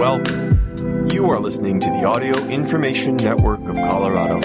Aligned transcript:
Welcome. 0.00 1.06
You 1.12 1.28
are 1.28 1.38
listening 1.38 1.78
to 1.78 1.86
the 1.86 2.04
Audio 2.04 2.34
Information 2.46 3.16
Network 3.16 3.60
of 3.68 3.76
Colorado. 3.76 4.40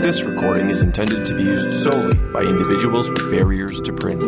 This 0.00 0.22
recording 0.22 0.70
is 0.70 0.80
intended 0.80 1.26
to 1.26 1.36
be 1.36 1.42
used 1.42 1.70
solely 1.74 2.16
by 2.32 2.40
individuals 2.40 3.10
with 3.10 3.30
barriers 3.30 3.82
to 3.82 3.92
print. 3.92 4.22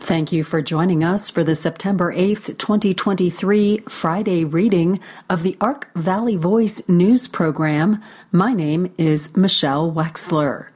Thank 0.00 0.32
you 0.32 0.42
for 0.42 0.60
joining 0.62 1.04
us 1.04 1.30
for 1.30 1.44
the 1.44 1.54
September 1.54 2.12
8th, 2.12 2.58
2023 2.58 3.78
Friday 3.88 4.44
reading 4.44 4.98
of 5.30 5.44
the 5.44 5.56
Ark 5.60 5.90
Valley 5.94 6.34
Voice 6.34 6.82
news 6.88 7.28
program. 7.28 8.02
My 8.32 8.52
name 8.52 8.92
is 8.98 9.36
Michelle 9.36 9.92
Wexler. 9.92 10.70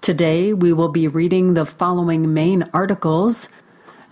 Today 0.00 0.52
we 0.52 0.72
will 0.72 0.90
be 0.90 1.08
reading 1.08 1.54
the 1.54 1.66
following 1.66 2.32
main 2.32 2.70
articles. 2.72 3.48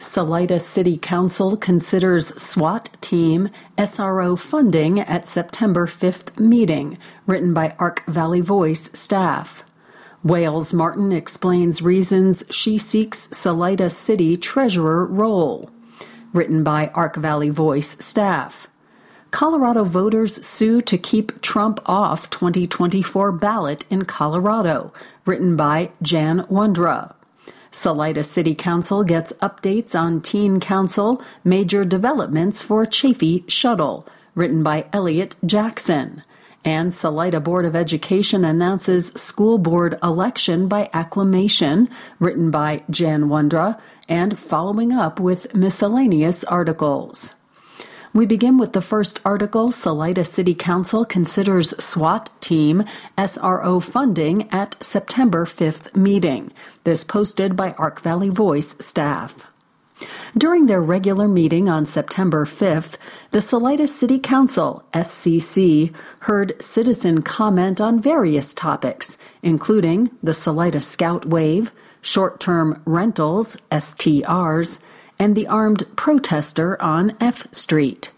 Salida 0.02 0.58
City 0.58 0.98
Council 0.98 1.56
considers 1.56 2.34
SWAT 2.42 2.90
team 3.00 3.48
SRO 3.78 4.36
funding 4.36 4.98
at 4.98 5.28
September 5.28 5.86
5th 5.86 6.40
meeting, 6.40 6.98
written 7.24 7.54
by 7.54 7.76
Ark 7.78 8.04
Valley 8.06 8.40
Voice 8.40 8.90
staff. 8.98 9.62
Wales 10.24 10.72
Martin 10.72 11.12
explains 11.12 11.82
reasons 11.82 12.42
she 12.50 12.78
seeks 12.78 13.28
Salida 13.30 13.88
City 13.88 14.36
treasurer 14.36 15.06
role, 15.06 15.70
written 16.32 16.64
by 16.64 16.88
Ark 16.88 17.14
Valley 17.14 17.50
Voice 17.50 18.04
staff. 18.04 18.66
Colorado 19.30 19.84
voters 19.84 20.44
sue 20.44 20.82
to 20.82 20.98
keep 20.98 21.40
Trump 21.42 21.78
off 21.86 22.28
2024 22.28 23.30
ballot 23.30 23.84
in 23.88 24.04
Colorado, 24.04 24.92
written 25.26 25.54
by 25.54 25.90
Jan 26.02 26.40
Wondra. 26.50 27.14
Salida 27.74 28.22
City 28.22 28.54
Council 28.54 29.02
gets 29.02 29.32
updates 29.40 29.98
on 29.98 30.20
Teen 30.20 30.60
Council 30.60 31.22
major 31.42 31.86
developments 31.86 32.60
for 32.60 32.84
Chaffee 32.84 33.44
Shuttle, 33.48 34.06
written 34.34 34.62
by 34.62 34.84
Elliot 34.92 35.36
Jackson. 35.44 36.22
And 36.66 36.92
Salida 36.92 37.40
Board 37.40 37.64
of 37.64 37.74
Education 37.74 38.44
announces 38.44 39.08
school 39.14 39.56
board 39.56 39.98
election 40.02 40.68
by 40.68 40.90
acclamation, 40.92 41.88
written 42.20 42.50
by 42.50 42.84
Jan 42.90 43.24
Wondra, 43.24 43.80
and 44.06 44.38
following 44.38 44.92
up 44.92 45.18
with 45.18 45.54
miscellaneous 45.54 46.44
articles. 46.44 47.34
We 48.14 48.26
begin 48.26 48.58
with 48.58 48.74
the 48.74 48.82
first 48.82 49.20
article 49.24 49.72
Salida 49.72 50.22
City 50.26 50.54
Council 50.54 51.06
considers 51.06 51.70
SWAT 51.82 52.28
team 52.42 52.84
SRO 53.16 53.82
funding 53.82 54.50
at 54.50 54.76
September 54.84 55.46
5th 55.46 55.96
meeting. 55.96 56.52
This 56.84 57.04
posted 57.04 57.56
by 57.56 57.72
Ark 57.78 58.02
Valley 58.02 58.28
Voice 58.28 58.76
staff. 58.78 59.50
During 60.36 60.66
their 60.66 60.82
regular 60.82 61.26
meeting 61.26 61.70
on 61.70 61.86
September 61.86 62.44
5th, 62.44 62.96
the 63.30 63.40
Salida 63.40 63.86
City 63.86 64.18
Council, 64.18 64.84
SCC, 64.92 65.94
heard 66.20 66.62
citizen 66.62 67.22
comment 67.22 67.80
on 67.80 67.98
various 67.98 68.52
topics, 68.52 69.16
including 69.42 70.10
the 70.22 70.34
Salida 70.34 70.82
Scout 70.82 71.24
Wave, 71.24 71.72
short 72.02 72.40
term 72.40 72.82
rentals, 72.84 73.56
STRs, 73.70 74.80
and 75.22 75.36
the 75.36 75.46
armed 75.46 75.86
protester 75.94 76.82
on 76.82 77.16
F 77.20 77.46
Street. 77.54 78.10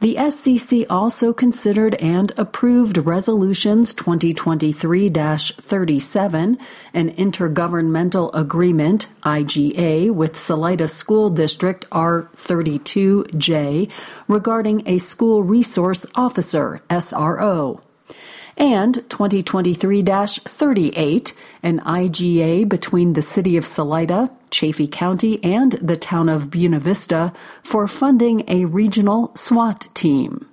The 0.00 0.16
SCC 0.16 0.84
also 0.90 1.32
considered 1.32 1.94
and 1.94 2.30
approved 2.36 2.98
Resolutions 2.98 3.94
2023 3.94 5.08
37, 5.08 6.58
an 6.92 7.10
intergovernmental 7.12 8.30
agreement, 8.34 9.06
IGA, 9.22 10.10
with 10.10 10.36
Salida 10.36 10.88
School 10.88 11.30
District 11.30 11.88
R32J 11.88 13.90
regarding 14.28 14.86
a 14.86 14.98
school 14.98 15.42
resource 15.42 16.04
officer, 16.14 16.82
SRO 16.90 17.80
and 18.56 18.94
2023 19.10 20.02
38, 20.02 21.32
an 21.62 21.80
IGA 21.80 22.68
between 22.68 23.12
the 23.12 23.22
City 23.22 23.56
of 23.56 23.66
Salida, 23.66 24.30
Chaffee 24.50 24.88
County, 24.88 25.42
and 25.44 25.72
the 25.72 25.96
town 25.96 26.28
of 26.28 26.50
Buena 26.50 26.80
Vista 26.80 27.32
for 27.62 27.86
funding 27.86 28.44
a 28.48 28.64
regional 28.64 29.30
SWAT 29.34 29.88
team. 29.94 30.46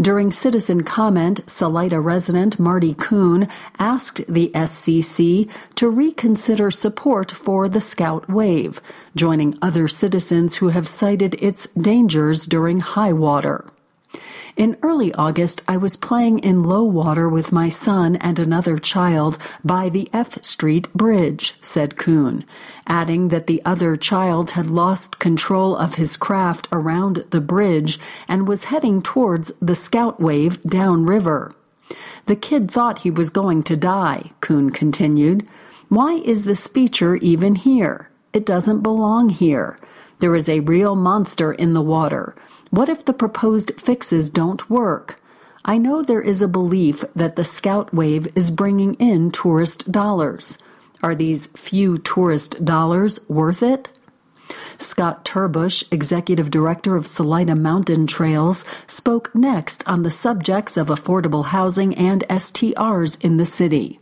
During 0.00 0.30
citizen 0.30 0.84
comment, 0.84 1.40
Salida 1.46 2.00
resident 2.00 2.58
Marty 2.58 2.94
Kuhn 2.94 3.48
asked 3.78 4.22
the 4.28 4.50
SCC 4.54 5.50
to 5.74 5.90
reconsider 5.90 6.70
support 6.70 7.32
for 7.32 7.68
the 7.68 7.80
Scout 7.80 8.28
Wave, 8.28 8.80
joining 9.16 9.58
other 9.60 9.88
citizens 9.88 10.56
who 10.56 10.68
have 10.68 10.88
cited 10.88 11.34
its 11.42 11.66
dangers 11.68 12.46
during 12.46 12.80
high 12.80 13.12
water. 13.12 13.64
In 14.58 14.76
early 14.82 15.14
August, 15.14 15.62
I 15.68 15.76
was 15.76 15.96
playing 15.96 16.40
in 16.40 16.64
low 16.64 16.82
water 16.82 17.28
with 17.28 17.52
my 17.52 17.68
son 17.68 18.16
and 18.16 18.40
another 18.40 18.76
child 18.76 19.38
by 19.64 19.88
the 19.88 20.10
F 20.12 20.42
Street 20.44 20.92
Bridge, 20.92 21.54
said 21.60 21.96
Kuhn, 21.96 22.44
adding 22.84 23.28
that 23.28 23.46
the 23.46 23.62
other 23.64 23.96
child 23.96 24.50
had 24.50 24.68
lost 24.68 25.20
control 25.20 25.76
of 25.76 25.94
his 25.94 26.16
craft 26.16 26.66
around 26.72 27.24
the 27.30 27.40
bridge 27.40 28.00
and 28.26 28.48
was 28.48 28.64
heading 28.64 29.00
towards 29.00 29.52
the 29.62 29.76
scout 29.76 30.18
wave 30.18 30.60
downriver. 30.64 31.54
The 32.26 32.34
kid 32.34 32.68
thought 32.68 33.02
he 33.02 33.12
was 33.12 33.30
going 33.30 33.62
to 33.62 33.76
die, 33.76 34.32
Kuhn 34.40 34.70
continued. 34.70 35.46
Why 35.88 36.14
is 36.14 36.42
this 36.42 36.66
feature 36.66 37.14
even 37.18 37.54
here? 37.54 38.10
It 38.32 38.44
doesn't 38.44 38.80
belong 38.80 39.28
here. 39.28 39.78
There 40.18 40.34
is 40.34 40.48
a 40.48 40.60
real 40.60 40.96
monster 40.96 41.52
in 41.52 41.74
the 41.74 41.80
water. 41.80 42.34
What 42.70 42.88
if 42.88 43.04
the 43.04 43.12
proposed 43.14 43.80
fixes 43.80 44.28
don't 44.28 44.68
work? 44.68 45.20
I 45.64 45.78
know 45.78 46.02
there 46.02 46.20
is 46.20 46.42
a 46.42 46.48
belief 46.48 47.04
that 47.16 47.36
the 47.36 47.44
Scout 47.44 47.94
Wave 47.94 48.28
is 48.36 48.50
bringing 48.50 48.94
in 48.94 49.30
tourist 49.30 49.90
dollars. 49.90 50.58
Are 51.02 51.14
these 51.14 51.46
few 51.48 51.96
tourist 51.96 52.64
dollars 52.64 53.20
worth 53.28 53.62
it? 53.62 53.90
Scott 54.76 55.24
Turbush, 55.24 55.84
Executive 55.90 56.50
Director 56.50 56.94
of 56.96 57.06
Salida 57.06 57.54
Mountain 57.54 58.06
Trails, 58.06 58.64
spoke 58.86 59.34
next 59.34 59.82
on 59.86 60.02
the 60.02 60.10
subjects 60.10 60.76
of 60.76 60.88
affordable 60.88 61.46
housing 61.46 61.94
and 61.94 62.24
STRs 62.28 63.22
in 63.24 63.38
the 63.38 63.46
city. 63.46 63.98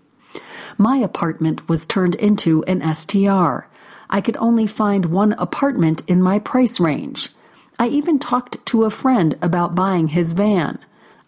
My 0.77 0.99
apartment 0.99 1.69
was 1.69 1.87
turned 1.87 2.15
into 2.17 2.63
an 2.65 2.83
STR. 2.95 3.69
I 4.11 4.21
could 4.21 4.37
only 4.37 4.67
find 4.67 5.07
one 5.07 5.33
apartment 5.35 6.03
in 6.07 6.21
my 6.23 6.39
price 6.39 6.79
range. 6.79 7.31
I 7.79 7.89
even 7.89 8.19
talked 8.19 8.65
to 8.67 8.85
a 8.85 8.91
friend 8.91 9.37
about 9.43 9.75
buying 9.75 10.09
his 10.09 10.33
van. 10.33 10.79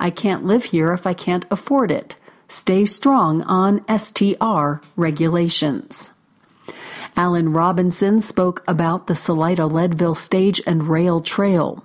I 0.01 0.11
can't 0.11 0.45
live 0.45 0.65
here 0.65 0.93
if 0.93 1.07
I 1.07 1.13
can't 1.13 1.47
afford 1.51 1.91
it. 1.91 2.17
Stay 2.49 2.87
strong 2.87 3.43
on 3.43 3.85
STR 3.89 4.81
regulations. 4.97 6.15
Alan 7.17 7.53
Robinson 7.53 8.21
spoke 8.21 8.63
about 8.67 9.07
the 9.07 9.15
Salida 9.15 9.67
Leadville 9.67 10.15
Stage 10.15 10.63
and 10.67 10.89
Rail 10.89 11.21
Trail. 11.21 11.85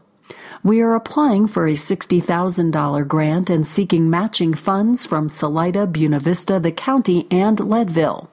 We 0.64 0.80
are 0.80 0.96
applying 0.96 1.48
for 1.48 1.68
a 1.68 1.74
$60,000 1.74 3.08
grant 3.08 3.50
and 3.50 3.68
seeking 3.68 4.10
matching 4.10 4.54
funds 4.54 5.06
from 5.06 5.28
Salida, 5.28 5.86
Buena 5.86 6.20
Vista, 6.20 6.60
the 6.60 6.72
county, 6.72 7.28
and 7.30 7.60
Leadville. 7.60 8.30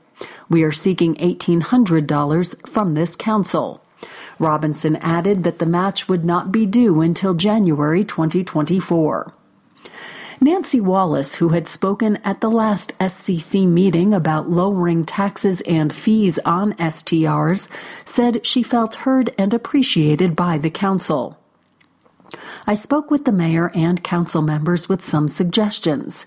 We 0.48 0.62
are 0.62 0.70
seeking 0.70 1.16
$1,800 1.16 2.68
from 2.68 2.94
this 2.94 3.16
council. 3.16 3.82
Robinson 4.40 4.96
added 4.96 5.44
that 5.44 5.60
the 5.60 5.66
match 5.66 6.08
would 6.08 6.24
not 6.24 6.50
be 6.50 6.66
due 6.66 7.02
until 7.02 7.34
January 7.34 8.02
2024. 8.02 9.34
Nancy 10.40 10.80
Wallace, 10.80 11.34
who 11.34 11.50
had 11.50 11.68
spoken 11.68 12.16
at 12.24 12.40
the 12.40 12.50
last 12.50 12.96
SCC 12.98 13.68
meeting 13.68 14.14
about 14.14 14.48
lowering 14.48 15.04
taxes 15.04 15.60
and 15.62 15.94
fees 15.94 16.38
on 16.46 16.72
STRs, 16.74 17.68
said 18.06 18.46
she 18.46 18.62
felt 18.62 18.94
heard 18.94 19.34
and 19.36 19.52
appreciated 19.52 20.34
by 20.34 20.56
the 20.56 20.70
council. 20.70 21.38
I 22.66 22.72
spoke 22.72 23.10
with 23.10 23.26
the 23.26 23.32
mayor 23.32 23.70
and 23.74 24.02
council 24.02 24.40
members 24.40 24.88
with 24.88 25.04
some 25.04 25.28
suggestions. 25.28 26.24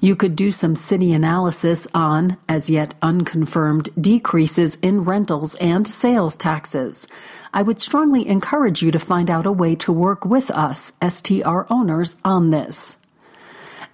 You 0.00 0.14
could 0.14 0.36
do 0.36 0.50
some 0.50 0.76
city 0.76 1.12
analysis 1.12 1.88
on, 1.94 2.36
as 2.48 2.68
yet 2.68 2.94
unconfirmed, 3.00 3.88
decreases 3.98 4.76
in 4.76 5.04
rentals 5.04 5.54
and 5.56 5.88
sales 5.88 6.36
taxes. 6.36 7.08
I 7.54 7.62
would 7.62 7.80
strongly 7.80 8.28
encourage 8.28 8.82
you 8.82 8.90
to 8.90 8.98
find 8.98 9.30
out 9.30 9.46
a 9.46 9.52
way 9.52 9.74
to 9.76 9.92
work 9.92 10.24
with 10.24 10.50
us, 10.50 10.92
STR 11.06 11.62
owners, 11.70 12.18
on 12.24 12.50
this. 12.50 12.98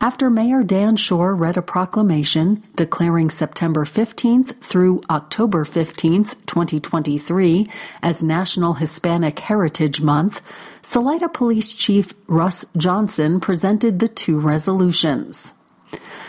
After 0.00 0.28
Mayor 0.28 0.64
Dan 0.64 0.96
Shore 0.96 1.36
read 1.36 1.56
a 1.56 1.62
proclamation 1.62 2.64
declaring 2.74 3.30
September 3.30 3.84
15th 3.84 4.60
through 4.60 5.00
October 5.08 5.64
15th, 5.64 6.34
2023 6.46 7.68
as 8.02 8.20
National 8.20 8.74
Hispanic 8.74 9.38
Heritage 9.38 10.00
Month, 10.00 10.42
Salida 10.82 11.28
Police 11.28 11.72
Chief 11.72 12.12
Russ 12.26 12.64
Johnson 12.76 13.38
presented 13.38 14.00
the 14.00 14.08
two 14.08 14.40
resolutions. 14.40 15.54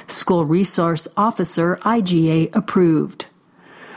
School 0.08 0.46
Resource 0.46 1.08
Officer 1.16 1.78
IGA 1.84 2.54
approved. 2.56 3.26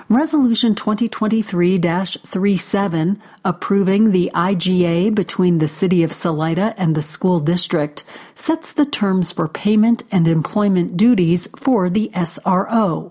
Resolution 0.08 0.76
2023 0.76 1.78
37, 1.80 3.22
approving 3.44 4.12
the 4.12 4.30
IGA 4.34 5.12
between 5.12 5.58
the 5.58 5.66
City 5.66 6.04
of 6.04 6.12
Salida 6.12 6.74
and 6.78 6.94
the 6.94 7.02
school 7.02 7.40
district, 7.40 8.04
sets 8.36 8.70
the 8.70 8.86
terms 8.86 9.32
for 9.32 9.48
payment 9.48 10.04
and 10.12 10.28
employment 10.28 10.96
duties 10.96 11.48
for 11.56 11.90
the 11.90 12.08
SRO. 12.14 13.10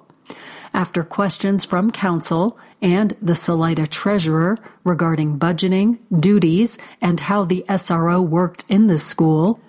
After 0.74 1.04
questions 1.04 1.66
from 1.66 1.92
Council 1.92 2.58
and 2.82 3.16
the 3.22 3.36
Salida 3.36 3.88
Treasurer 3.88 4.58
regarding 4.86 5.38
budgeting, 5.38 5.98
duties, 6.18 6.78
and 7.02 7.20
how 7.20 7.44
the 7.44 7.66
SRO 7.68 8.26
worked 8.26 8.64
in 8.70 8.88
the 8.88 9.00
school, 9.00 9.60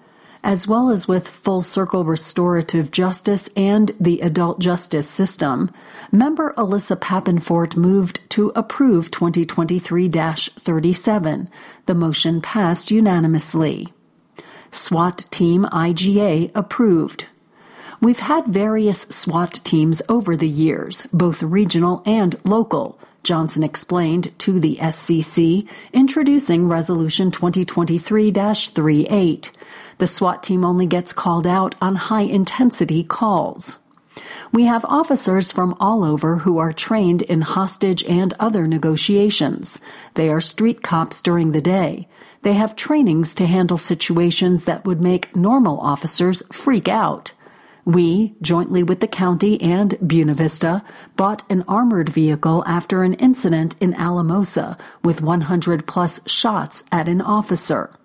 as 0.47 0.69
well 0.69 0.91
as 0.91 1.09
with 1.09 1.27
Full 1.27 1.61
Circle 1.61 2.05
Restorative 2.05 2.93
Justice 2.93 3.51
and 3.57 3.91
the 3.99 4.21
Adult 4.21 4.61
Justice 4.61 5.11
System, 5.11 5.73
member 6.13 6.55
Alyssa 6.57 6.97
Pappenfort 6.97 7.77
moved 7.77 8.21
to 8.31 8.53
approve 8.55 9.11
2023 9.11 10.09
37. 10.09 11.51
The 11.87 11.95
motion 11.97 12.41
passed 12.41 12.93
unanimously. 12.93 13.93
SWAT 14.71 15.27
Team 15.33 15.65
IGA 15.65 16.53
approved. 16.55 17.27
We've 18.01 18.21
had 18.21 18.47
various 18.47 19.01
SWAT 19.01 19.61
teams 19.65 20.01
over 20.09 20.37
the 20.37 20.49
years, 20.49 21.09
both 21.13 21.43
regional 21.43 22.05
and 22.07 22.37
local. 22.45 23.01
Johnson 23.27 23.65
explained 23.65 24.33
to 24.39 24.61
the 24.61 24.77
SCC, 24.77 25.69
introducing 25.93 26.69
Resolution 26.69 27.33
2023 27.33 28.31
38. 28.31 29.51
The 29.99 30.07
SWAT 30.07 30.45
team 30.45 30.65
only 30.65 30.87
gets 30.87 31.13
called 31.13 31.45
out 31.45 31.75
on 31.81 31.97
high 31.97 32.23
intensity 32.23 33.03
calls. 33.03 33.81
We 34.53 34.67
have 34.67 34.85
officers 34.85 35.51
from 35.51 35.75
all 35.81 36.05
over 36.05 36.37
who 36.37 36.59
are 36.59 36.73
trained 36.73 37.23
in 37.23 37.41
hostage 37.41 38.05
and 38.05 38.33
other 38.39 38.69
negotiations. 38.69 39.81
They 40.15 40.29
are 40.29 40.41
street 40.41 40.85
cops 40.85 41.21
during 41.21 41.51
the 41.51 41.61
day. 41.61 42.07
They 42.43 42.53
have 42.53 42.77
trainings 42.77 43.35
to 43.35 43.47
handle 43.47 43.77
situations 43.77 44.65
that 44.65 44.85
would 44.85 45.01
make 45.03 45.35
normal 45.35 45.81
officers 45.81 46.45
freak 46.53 46.87
out. 46.87 47.33
We, 47.87 48.35
jointly 48.43 48.83
with 48.83 48.99
the 48.99 49.07
county 49.07 49.63
and 49.63 49.97
Buena 50.05 50.35
Vista, 50.35 50.83
bought 51.15 51.45
an 51.49 51.65
armored 51.69 52.09
vehicle 52.09 52.65
after 52.67 53.05
an 53.05 53.15
incident 53.15 53.77
in 53.81 53.95
Alamosa 53.95 54.77
with 55.05 55.23
100 55.23 55.87
plus 55.87 56.21
shots 56.27 56.83
at 56.91 57.07
an 57.07 57.21
officer. 57.21 57.97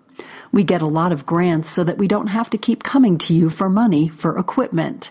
We 0.52 0.62
get 0.62 0.82
a 0.82 0.86
lot 0.86 1.10
of 1.10 1.26
grants 1.26 1.68
so 1.68 1.82
that 1.82 1.98
we 1.98 2.06
don't 2.06 2.28
have 2.28 2.48
to 2.50 2.58
keep 2.58 2.84
coming 2.84 3.18
to 3.18 3.34
you 3.34 3.50
for 3.50 3.68
money 3.68 4.06
for 4.06 4.38
equipment. 4.38 5.10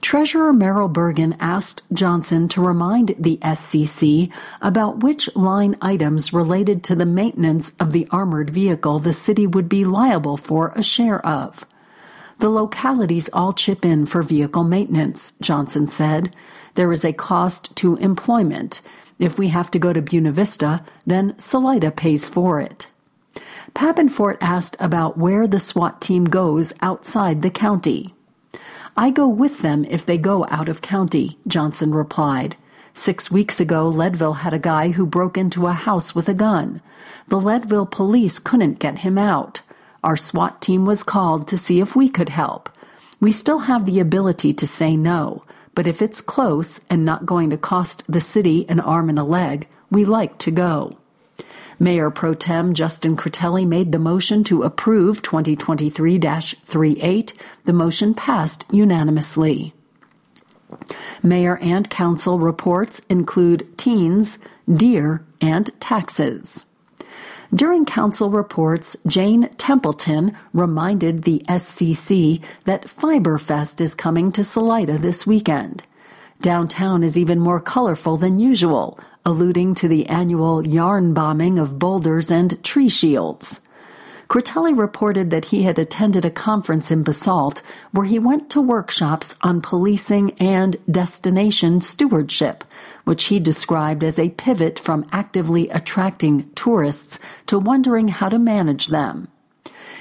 Treasurer 0.00 0.52
Merrill 0.52 0.88
Bergen 0.88 1.36
asked 1.40 1.82
Johnson 1.92 2.46
to 2.50 2.60
remind 2.64 3.16
the 3.18 3.38
SCC 3.38 4.30
about 4.62 5.02
which 5.02 5.34
line 5.34 5.76
items 5.82 6.32
related 6.32 6.84
to 6.84 6.94
the 6.94 7.04
maintenance 7.04 7.72
of 7.80 7.90
the 7.90 8.06
armored 8.12 8.50
vehicle 8.50 9.00
the 9.00 9.12
city 9.12 9.48
would 9.48 9.68
be 9.68 9.84
liable 9.84 10.36
for 10.36 10.72
a 10.76 10.82
share 10.82 11.26
of. 11.26 11.66
The 12.40 12.48
localities 12.48 13.28
all 13.34 13.52
chip 13.52 13.84
in 13.84 14.06
for 14.06 14.22
vehicle 14.22 14.64
maintenance, 14.64 15.34
Johnson 15.42 15.86
said. 15.86 16.34
There 16.72 16.90
is 16.90 17.04
a 17.04 17.12
cost 17.12 17.76
to 17.76 17.96
employment. 17.96 18.80
If 19.18 19.38
we 19.38 19.48
have 19.48 19.70
to 19.72 19.78
go 19.78 19.92
to 19.92 20.00
Buena 20.00 20.32
Vista, 20.32 20.82
then 21.04 21.38
Salida 21.38 21.90
pays 21.90 22.30
for 22.30 22.58
it. 22.58 22.86
Pappenfort 23.74 24.38
asked 24.40 24.74
about 24.80 25.18
where 25.18 25.46
the 25.46 25.60
SWAT 25.60 26.00
team 26.00 26.24
goes 26.24 26.72
outside 26.80 27.42
the 27.42 27.50
county. 27.50 28.14
I 28.96 29.10
go 29.10 29.28
with 29.28 29.60
them 29.60 29.84
if 29.84 30.06
they 30.06 30.16
go 30.16 30.46
out 30.48 30.70
of 30.70 30.80
county, 30.80 31.38
Johnson 31.46 31.92
replied. 31.92 32.56
Six 32.94 33.30
weeks 33.30 33.60
ago, 33.60 33.86
Leadville 33.86 34.40
had 34.40 34.54
a 34.54 34.58
guy 34.58 34.92
who 34.92 35.04
broke 35.04 35.36
into 35.36 35.66
a 35.66 35.74
house 35.74 36.14
with 36.14 36.26
a 36.26 36.34
gun. 36.34 36.80
The 37.28 37.38
Leadville 37.38 37.84
police 37.84 38.38
couldn't 38.38 38.78
get 38.78 39.00
him 39.00 39.18
out. 39.18 39.60
Our 40.02 40.16
SWAT 40.16 40.62
team 40.62 40.86
was 40.86 41.02
called 41.02 41.46
to 41.48 41.58
see 41.58 41.80
if 41.80 41.94
we 41.94 42.08
could 42.08 42.30
help. 42.30 42.70
We 43.20 43.32
still 43.32 43.60
have 43.60 43.84
the 43.84 44.00
ability 44.00 44.52
to 44.54 44.66
say 44.66 44.96
no, 44.96 45.44
but 45.74 45.86
if 45.86 46.00
it's 46.00 46.20
close 46.20 46.80
and 46.88 47.04
not 47.04 47.26
going 47.26 47.50
to 47.50 47.58
cost 47.58 48.02
the 48.08 48.20
city 48.20 48.64
an 48.68 48.80
arm 48.80 49.10
and 49.10 49.18
a 49.18 49.24
leg, 49.24 49.68
we 49.90 50.04
like 50.04 50.38
to 50.38 50.50
go. 50.50 50.96
Mayor 51.78 52.10
Pro 52.10 52.34
Tem 52.34 52.74
Justin 52.74 53.16
Critelli 53.16 53.66
made 53.66 53.92
the 53.92 53.98
motion 53.98 54.44
to 54.44 54.62
approve 54.62 55.22
2023 55.22 56.18
38. 56.18 57.34
The 57.64 57.72
motion 57.72 58.14
passed 58.14 58.64
unanimously. 58.70 59.74
Mayor 61.22 61.58
and 61.58 61.90
council 61.90 62.38
reports 62.38 63.02
include 63.08 63.76
teens, 63.76 64.38
deer, 64.70 65.24
and 65.40 65.70
taxes. 65.80 66.66
During 67.52 67.84
council 67.84 68.30
reports, 68.30 68.96
Jane 69.08 69.48
Templeton 69.56 70.36
reminded 70.52 71.24
the 71.24 71.42
SCC 71.48 72.40
that 72.64 72.86
Fiberfest 72.86 73.80
is 73.80 73.96
coming 73.96 74.30
to 74.32 74.44
Salida 74.44 74.96
this 74.98 75.26
weekend. 75.26 75.82
Downtown 76.40 77.02
is 77.02 77.18
even 77.18 77.40
more 77.40 77.60
colorful 77.60 78.16
than 78.16 78.38
usual, 78.38 79.00
alluding 79.26 79.74
to 79.74 79.88
the 79.88 80.06
annual 80.06 80.66
yarn 80.66 81.12
bombing 81.12 81.58
of 81.58 81.78
boulders 81.78 82.30
and 82.30 82.62
tree 82.62 82.88
shields. 82.88 83.60
Critelli 84.30 84.72
reported 84.78 85.30
that 85.30 85.46
he 85.46 85.64
had 85.64 85.76
attended 85.76 86.24
a 86.24 86.30
conference 86.30 86.92
in 86.92 87.02
Basalt 87.02 87.62
where 87.90 88.06
he 88.06 88.16
went 88.16 88.48
to 88.50 88.60
workshops 88.60 89.34
on 89.42 89.60
policing 89.60 90.30
and 90.38 90.76
destination 90.88 91.80
stewardship, 91.80 92.62
which 93.02 93.24
he 93.24 93.40
described 93.40 94.04
as 94.04 94.20
a 94.20 94.30
pivot 94.30 94.78
from 94.78 95.04
actively 95.10 95.68
attracting 95.70 96.48
tourists 96.54 97.18
to 97.46 97.58
wondering 97.58 98.06
how 98.06 98.28
to 98.28 98.38
manage 98.38 98.86
them. 98.86 99.26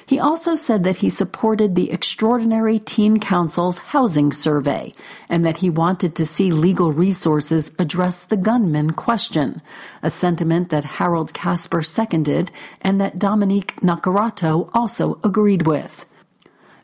He 0.09 0.17
also 0.17 0.55
said 0.55 0.83
that 0.85 0.95
he 0.95 1.09
supported 1.09 1.75
the 1.75 1.91
Extraordinary 1.91 2.79
Teen 2.79 3.19
Council's 3.19 3.77
housing 3.93 4.31
survey 4.31 4.95
and 5.29 5.45
that 5.45 5.57
he 5.57 5.69
wanted 5.69 6.15
to 6.15 6.25
see 6.25 6.51
legal 6.51 6.91
resources 6.91 7.71
address 7.77 8.23
the 8.23 8.35
gunman 8.35 8.93
question, 8.93 9.61
a 10.01 10.09
sentiment 10.09 10.71
that 10.71 10.97
Harold 10.97 11.35
Casper 11.35 11.83
seconded 11.83 12.49
and 12.81 12.99
that 12.99 13.19
Dominique 13.19 13.75
Naccarato 13.81 14.71
also 14.73 15.19
agreed 15.23 15.67
with. 15.67 16.07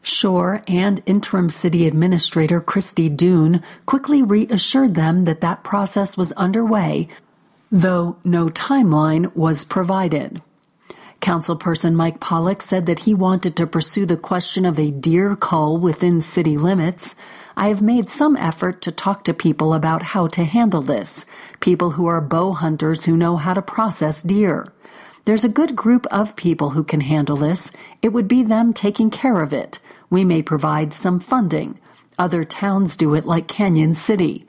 Shore 0.04 0.62
and 0.68 1.02
interim 1.08 1.50
city 1.50 1.88
administrator 1.88 2.62
Christy 2.62 3.10
Doon 3.10 3.64
quickly 3.88 4.22
reassured 4.22 4.94
them 4.94 5.26
that 5.26 5.42
that 5.42 5.64
process 5.64 6.16
was 6.16 6.32
underway, 6.34 7.08
though 7.72 8.18
no 8.24 8.50
timeline 8.50 9.36
was 9.36 9.66
provided. 9.66 10.44
Councilperson 11.22 11.94
Mike 11.94 12.20
Pollock 12.20 12.62
said 12.62 12.86
that 12.86 13.00
he 13.00 13.14
wanted 13.14 13.56
to 13.56 13.68
pursue 13.68 14.06
the 14.06 14.18
question 14.18 14.66
of 14.66 14.80
a 14.80 14.92
deer 14.92 15.36
cull 15.36 15.78
within 15.78 16.22
city 16.22 16.58
limits. 16.58 17.16
I 17.58 17.70
have 17.70 17.82
made 17.82 18.10
some 18.10 18.36
effort 18.36 18.82
to 18.82 18.92
talk 18.92 19.24
to 19.24 19.34
people 19.34 19.74
about 19.74 20.04
how 20.04 20.28
to 20.28 20.44
handle 20.44 20.82
this, 20.82 21.26
people 21.60 21.92
who 21.92 22.06
are 22.06 22.22
bow 22.22 22.54
hunters 22.54 23.06
who 23.06 23.16
know 23.16 23.38
how 23.38 23.54
to 23.54 23.62
process 23.62 24.22
deer. 24.22 24.68
There's 25.26 25.44
a 25.44 25.50
good 25.50 25.76
group 25.76 26.06
of 26.12 26.36
people 26.36 26.72
who 26.72 26.84
can 26.84 27.02
handle 27.02 27.36
this. 27.36 27.72
It 28.02 28.10
would 28.10 28.28
be 28.28 28.44
them 28.44 28.74
taking 28.74 29.10
care 29.10 29.42
of 29.42 29.54
it. 29.54 29.80
We 30.10 30.24
may 30.24 30.44
provide 30.44 30.94
some 30.94 31.20
funding. 31.20 31.80
Other 32.20 32.44
towns 32.44 32.96
do 32.96 33.16
it 33.16 33.26
like 33.26 33.48
Cañon 33.48 33.96
City. 33.96 34.46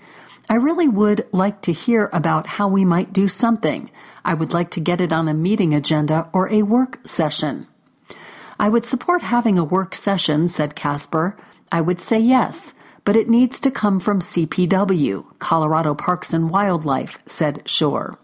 I 0.48 0.54
really 0.54 0.86
would 0.86 1.26
like 1.32 1.60
to 1.62 1.72
hear 1.72 2.08
about 2.12 2.46
how 2.46 2.68
we 2.68 2.84
might 2.84 3.12
do 3.12 3.26
something. 3.26 3.90
I 4.24 4.34
would 4.34 4.52
like 4.52 4.70
to 4.72 4.80
get 4.80 5.00
it 5.00 5.12
on 5.12 5.26
a 5.26 5.34
meeting 5.34 5.74
agenda 5.74 6.28
or 6.32 6.48
a 6.50 6.62
work 6.62 7.00
session. 7.04 7.66
I 8.58 8.68
would 8.68 8.86
support 8.86 9.22
having 9.22 9.58
a 9.58 9.64
work 9.64 9.94
session, 9.94 10.46
said 10.48 10.76
Casper. 10.76 11.36
I 11.72 11.80
would 11.80 12.00
say 12.00 12.20
yes, 12.20 12.74
but 13.04 13.16
it 13.16 13.28
needs 13.28 13.58
to 13.60 13.70
come 13.70 13.98
from 13.98 14.20
CPW, 14.20 15.24
Colorado 15.40 15.94
Parks 15.94 16.32
and 16.32 16.48
Wildlife, 16.48 17.18
said 17.26 17.62
Shore. 17.68 18.18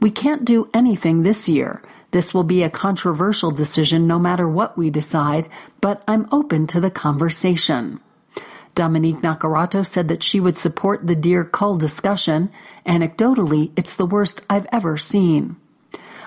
We 0.00 0.10
can't 0.10 0.44
do 0.44 0.70
anything 0.72 1.22
this 1.22 1.48
year. 1.48 1.82
This 2.12 2.32
will 2.32 2.44
be 2.44 2.62
a 2.62 2.70
controversial 2.70 3.50
decision 3.50 4.06
no 4.06 4.20
matter 4.20 4.48
what 4.48 4.78
we 4.78 4.90
decide, 4.90 5.48
but 5.80 6.04
I'm 6.06 6.28
open 6.30 6.68
to 6.68 6.80
the 6.80 6.90
conversation. 6.90 7.98
Dominique 8.74 9.22
Naccarato 9.22 9.86
said 9.86 10.08
that 10.08 10.22
she 10.22 10.40
would 10.40 10.58
support 10.58 11.06
the 11.06 11.14
deer 11.14 11.44
cull 11.44 11.76
discussion. 11.76 12.50
Anecdotally, 12.86 13.72
it's 13.76 13.94
the 13.94 14.06
worst 14.06 14.40
I've 14.50 14.66
ever 14.72 14.96
seen. 14.96 15.56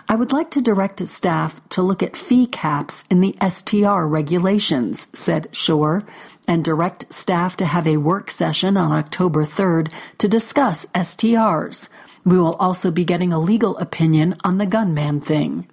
I 0.09 0.15
would 0.15 0.31
like 0.31 0.51
to 0.51 0.61
direct 0.61 1.05
staff 1.07 1.59
to 1.69 1.81
look 1.81 2.01
at 2.01 2.15
fee 2.15 2.47
caps 2.47 3.03
in 3.09 3.19
the 3.19 3.35
STR 3.45 4.05
regulations, 4.05 5.09
said 5.13 5.49
Shore, 5.51 6.03
and 6.47 6.63
direct 6.63 7.13
staff 7.13 7.57
to 7.57 7.65
have 7.65 7.85
a 7.85 7.97
work 7.97 8.31
session 8.31 8.77
on 8.77 8.93
October 8.93 9.43
3rd 9.43 9.91
to 10.19 10.29
discuss 10.29 10.85
STRs. 10.87 11.89
We 12.23 12.37
will 12.37 12.53
also 12.53 12.89
be 12.89 13.03
getting 13.03 13.33
a 13.33 13.39
legal 13.39 13.77
opinion 13.79 14.37
on 14.45 14.57
the 14.57 14.65
gunman 14.65 15.19
thing. 15.19 15.67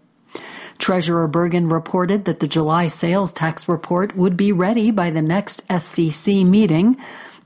Treasurer 0.78 1.28
Bergen 1.28 1.68
reported 1.68 2.24
that 2.24 2.40
the 2.40 2.48
July 2.48 2.88
sales 2.88 3.32
tax 3.32 3.68
report 3.68 4.16
would 4.16 4.36
be 4.36 4.52
ready 4.52 4.90
by 4.90 5.10
the 5.10 5.22
next 5.22 5.66
SCC 5.68 6.44
meeting. 6.46 6.96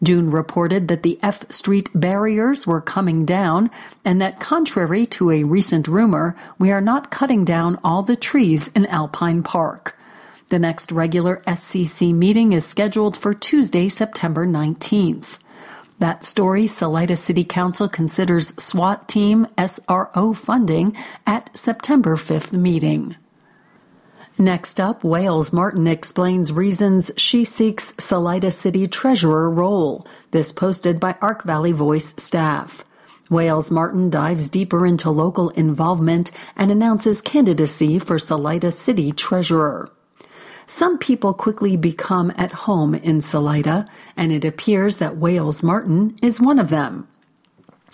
Doon 0.03 0.31
reported 0.31 0.89
that 0.89 1.03
the 1.03 1.19
F 1.23 1.51
Street 1.51 1.91
barriers 1.95 2.67
were 2.67 2.81
coming 2.81 3.25
down 3.25 3.71
and 4.05 4.21
that 4.21 4.41
contrary 4.41 5.07
to 5.07 5.31
a 5.31 5.45
recent 5.45 5.89
rumor, 5.89 6.37
we 6.59 6.71
are 6.71 6.81
not 6.81 7.11
cutting 7.11 7.45
down 7.45 7.79
all 7.83 8.03
the 8.03 8.17
trees 8.17 8.69
in 8.69 8.87
Alpine 8.87 9.43
Park. 9.43 9.97
The 10.49 10.59
next 10.59 10.93
regular 10.93 11.43
SCC 11.47 12.15
meeting 12.15 12.53
is 12.53 12.65
scheduled 12.65 13.17
for 13.17 13.35
Tuesday, 13.35 13.89
September 13.89 14.47
19th. 14.47 15.39
That 15.99 16.25
story, 16.25 16.69
Salida 16.69 17.17
City 17.17 17.43
Council 17.43 17.89
considers 17.89 18.55
SWAT 18.63 19.09
team 19.09 19.49
SRO 19.59 20.37
funding 20.37 20.97
at 21.27 21.51
September 21.59 22.15
5th 22.15 22.53
meeting. 22.53 23.17
Next 24.39 24.81
up, 24.81 25.03
Wales 25.03 25.53
Martin 25.53 25.89
explains 25.89 26.53
reasons 26.53 27.11
she 27.17 27.43
seeks 27.45 27.95
Salida 27.99 28.53
City 28.53 28.87
Treasurer 28.87 29.51
role. 29.51 30.07
This 30.31 30.53
posted 30.53 31.01
by 31.01 31.17
Ark 31.21 31.43
Valley 31.43 31.73
Voice 31.73 32.15
staff. 32.17 32.85
Wales 33.29 33.73
Martin 33.73 34.09
dives 34.09 34.49
deeper 34.49 34.87
into 34.87 35.11
local 35.11 35.49
involvement 35.51 36.31
and 36.55 36.71
announces 36.71 37.21
candidacy 37.21 37.99
for 37.99 38.21
Salida 38.21 38.71
City 38.71 39.11
Treasurer. 39.11 39.91
Some 40.71 40.99
people 40.99 41.33
quickly 41.33 41.79
become 41.79 42.31
at 42.37 42.53
home 42.53 42.95
in 42.95 43.23
Salida, 43.23 43.89
and 44.19 44.31
it 44.31 44.45
appears 44.45 44.97
that 44.97 45.17
Wales 45.17 45.63
Martin 45.63 46.15
is 46.21 46.43
one 46.43 46.59
of 46.59 46.69
them. 46.69 47.09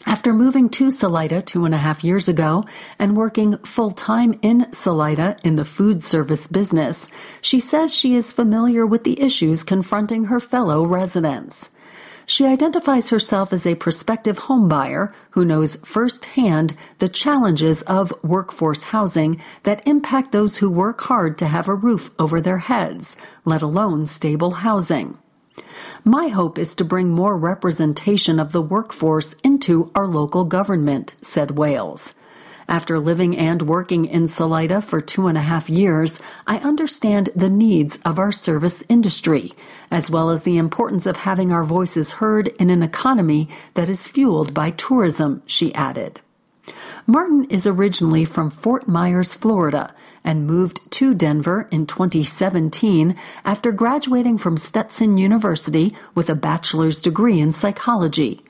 After 0.06 0.34
moving 0.34 0.68
to 0.70 0.90
Salida 0.90 1.40
two 1.40 1.64
and 1.66 1.72
a 1.72 1.78
half 1.78 2.02
years 2.02 2.28
ago 2.28 2.64
and 2.98 3.16
working 3.16 3.58
full 3.58 3.92
time 3.92 4.34
in 4.42 4.66
Salida 4.72 5.36
in 5.44 5.54
the 5.54 5.64
food 5.64 6.02
service 6.02 6.48
business, 6.48 7.08
she 7.40 7.60
says 7.60 7.94
she 7.94 8.16
is 8.16 8.32
familiar 8.32 8.84
with 8.84 9.04
the 9.04 9.20
issues 9.22 9.62
confronting 9.62 10.24
her 10.24 10.40
fellow 10.40 10.84
residents. 10.84 11.70
She 12.26 12.46
identifies 12.46 13.10
herself 13.10 13.52
as 13.52 13.66
a 13.66 13.74
prospective 13.74 14.38
homebuyer 14.40 15.12
who 15.30 15.44
knows 15.44 15.76
firsthand 15.84 16.74
the 16.98 17.08
challenges 17.08 17.82
of 17.82 18.14
workforce 18.22 18.84
housing 18.84 19.40
that 19.64 19.86
impact 19.86 20.32
those 20.32 20.56
who 20.56 20.70
work 20.70 21.02
hard 21.02 21.36
to 21.38 21.46
have 21.46 21.68
a 21.68 21.74
roof 21.74 22.10
over 22.18 22.40
their 22.40 22.58
heads, 22.58 23.16
let 23.44 23.60
alone 23.60 24.06
stable 24.06 24.52
housing. 24.52 25.18
My 26.02 26.28
hope 26.28 26.58
is 26.58 26.74
to 26.76 26.84
bring 26.84 27.10
more 27.10 27.36
representation 27.36 28.40
of 28.40 28.52
the 28.52 28.62
workforce 28.62 29.34
into 29.44 29.90
our 29.94 30.06
local 30.06 30.44
government, 30.44 31.14
said 31.20 31.52
Wales. 31.52 32.14
After 32.68 32.99
living 32.99 33.37
and 33.37 33.62
working 33.62 34.06
in 34.06 34.26
Salida 34.26 34.80
for 34.80 35.00
two 35.00 35.26
and 35.26 35.37
a 35.37 35.42
half 35.42 35.68
years, 35.68 36.21
I 36.47 36.59
understand 36.59 37.28
the 37.37 37.50
needs 37.50 37.99
of 38.04 38.18
our 38.18 38.33
service 38.33 38.83
industry, 38.88 39.52
as 39.90 40.11
well 40.11 40.30
as 40.30 40.42
the 40.42 40.56
importance 40.56 41.06
of 41.06 41.18
having 41.18 41.52
our 41.52 41.64
voices 41.64 42.12
heard 42.12 42.49
in 42.49 42.71
an 42.71 42.83
economy 42.83 43.49
that 43.75 43.88
is 43.88 44.09
fueled 44.09 44.54
by 44.54 44.71
tourism, 44.71 45.42
she 45.47 45.75
added. 45.75 46.21
Martin 47.06 47.44
is 47.50 47.66
originally 47.66 48.25
from 48.25 48.50
Fort 48.50 48.88
Myers, 48.88 49.35
Florida, 49.35 49.94
and 50.25 50.47
moved 50.47 50.90
to 50.92 51.14
Denver 51.14 51.68
in 51.71 51.87
2017 51.87 53.14
after 53.44 53.73
graduating 53.73 54.38
from 54.38 54.56
Stetson 54.56 55.18
University 55.18 55.94
with 56.14 56.30
a 56.30 56.35
bachelor's 56.35 57.02
degree 57.02 57.40
in 57.40 57.52
psychology. 57.52 58.43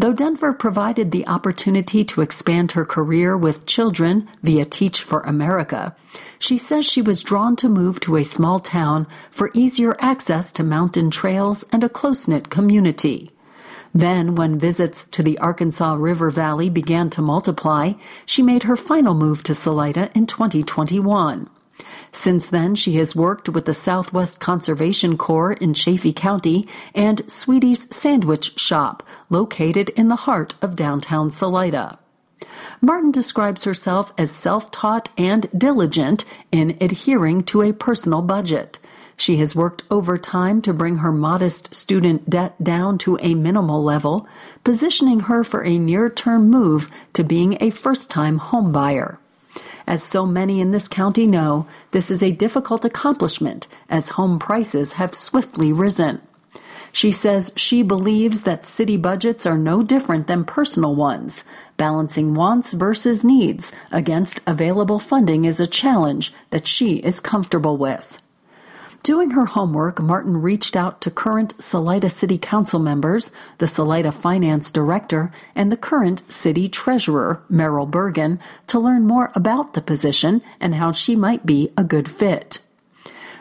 Though 0.00 0.14
Denver 0.14 0.54
provided 0.54 1.10
the 1.10 1.26
opportunity 1.26 2.04
to 2.04 2.22
expand 2.22 2.72
her 2.72 2.86
career 2.86 3.36
with 3.36 3.66
children 3.66 4.26
via 4.42 4.64
Teach 4.64 5.02
for 5.02 5.20
America, 5.20 5.94
she 6.38 6.56
says 6.56 6.86
she 6.86 7.02
was 7.02 7.22
drawn 7.22 7.54
to 7.56 7.68
move 7.68 8.00
to 8.00 8.16
a 8.16 8.24
small 8.24 8.60
town 8.60 9.06
for 9.30 9.50
easier 9.52 9.96
access 9.98 10.52
to 10.52 10.64
mountain 10.64 11.10
trails 11.10 11.66
and 11.70 11.84
a 11.84 11.90
close 11.90 12.26
knit 12.26 12.48
community. 12.48 13.30
Then, 13.94 14.36
when 14.36 14.58
visits 14.58 15.06
to 15.08 15.22
the 15.22 15.36
Arkansas 15.36 15.92
River 15.92 16.30
Valley 16.30 16.70
began 16.70 17.10
to 17.10 17.20
multiply, 17.20 17.92
she 18.24 18.42
made 18.42 18.62
her 18.62 18.76
final 18.76 19.12
move 19.12 19.42
to 19.42 19.54
Salida 19.54 20.10
in 20.14 20.24
2021. 20.24 21.46
Since 22.12 22.48
then, 22.48 22.74
she 22.74 22.96
has 22.96 23.14
worked 23.14 23.48
with 23.48 23.66
the 23.66 23.74
Southwest 23.74 24.40
Conservation 24.40 25.16
Corps 25.16 25.52
in 25.52 25.74
Chaffee 25.74 26.12
County 26.12 26.66
and 26.94 27.22
Sweetie's 27.30 27.94
Sandwich 27.94 28.58
Shop, 28.58 29.02
located 29.28 29.90
in 29.90 30.08
the 30.08 30.16
heart 30.16 30.54
of 30.60 30.74
downtown 30.74 31.30
Salida. 31.30 31.98
Martin 32.80 33.12
describes 33.12 33.64
herself 33.64 34.12
as 34.18 34.30
self 34.30 34.70
taught 34.70 35.10
and 35.16 35.46
diligent 35.56 36.24
in 36.50 36.76
adhering 36.80 37.44
to 37.44 37.62
a 37.62 37.72
personal 37.72 38.22
budget. 38.22 38.78
She 39.16 39.36
has 39.36 39.54
worked 39.54 39.84
overtime 39.90 40.62
to 40.62 40.72
bring 40.72 40.96
her 40.96 41.12
modest 41.12 41.74
student 41.74 42.30
debt 42.30 42.62
down 42.64 42.96
to 42.98 43.18
a 43.20 43.34
minimal 43.34 43.84
level, 43.84 44.26
positioning 44.64 45.20
her 45.20 45.44
for 45.44 45.62
a 45.62 45.78
near 45.78 46.08
term 46.08 46.48
move 46.48 46.90
to 47.12 47.22
being 47.22 47.58
a 47.60 47.68
first 47.68 48.10
time 48.10 48.40
homebuyer. 48.40 49.18
As 49.90 50.04
so 50.04 50.24
many 50.24 50.60
in 50.60 50.70
this 50.70 50.86
county 50.86 51.26
know, 51.26 51.66
this 51.90 52.12
is 52.12 52.22
a 52.22 52.30
difficult 52.30 52.84
accomplishment 52.84 53.66
as 53.88 54.10
home 54.10 54.38
prices 54.38 54.92
have 54.92 55.16
swiftly 55.16 55.72
risen. 55.72 56.20
She 56.92 57.10
says 57.10 57.52
she 57.56 57.82
believes 57.82 58.42
that 58.42 58.64
city 58.64 58.96
budgets 58.96 59.46
are 59.46 59.58
no 59.58 59.82
different 59.82 60.28
than 60.28 60.44
personal 60.44 60.94
ones. 60.94 61.44
Balancing 61.76 62.34
wants 62.34 62.72
versus 62.72 63.24
needs 63.24 63.72
against 63.90 64.40
available 64.46 65.00
funding 65.00 65.44
is 65.44 65.58
a 65.58 65.66
challenge 65.66 66.32
that 66.50 66.68
she 66.68 66.98
is 66.98 67.18
comfortable 67.18 67.76
with. 67.76 68.19
Doing 69.02 69.30
her 69.30 69.46
homework, 69.46 69.98
Martin 69.98 70.42
reached 70.42 70.76
out 70.76 71.00
to 71.00 71.10
current 71.10 71.54
Salida 71.60 72.10
City 72.10 72.36
Council 72.36 72.78
members, 72.78 73.32
the 73.56 73.66
Salida 73.66 74.12
Finance 74.12 74.70
Director, 74.70 75.32
and 75.54 75.72
the 75.72 75.76
current 75.76 76.30
City 76.30 76.68
Treasurer, 76.68 77.42
Merrill 77.48 77.86
Bergen, 77.86 78.38
to 78.66 78.78
learn 78.78 79.06
more 79.06 79.32
about 79.34 79.72
the 79.72 79.80
position 79.80 80.42
and 80.60 80.74
how 80.74 80.92
she 80.92 81.16
might 81.16 81.46
be 81.46 81.72
a 81.78 81.84
good 81.84 82.10
fit. 82.10 82.58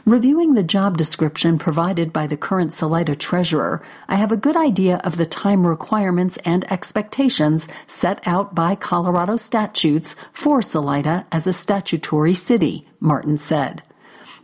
Reviewing 0.06 0.54
the 0.54 0.63
job 0.63 0.98
description 0.98 1.60
provided 1.60 2.13
by 2.13 2.25
the 2.25 2.38
current 2.38 2.72
Salida 2.72 3.13
treasurer, 3.13 3.84
I 4.08 4.16
have 4.16 4.32
a 4.32 4.38
good 4.38 4.56
idea 4.56 5.01
of 5.04 5.18
the 5.18 5.25
time 5.25 5.68
requirements 5.68 6.38
and 6.46 6.63
expectations 6.72 7.68
set 7.86 8.25
out 8.25 8.56
by 8.56 8.75
Colorado 8.75 9.36
statutes 9.36 10.16
for 10.32 10.62
Salida 10.62 11.28
as 11.34 11.46
a 11.46 11.54
statutory 11.54 12.34
city, 12.34 12.88
Martin 13.01 13.38
said. 13.38 13.84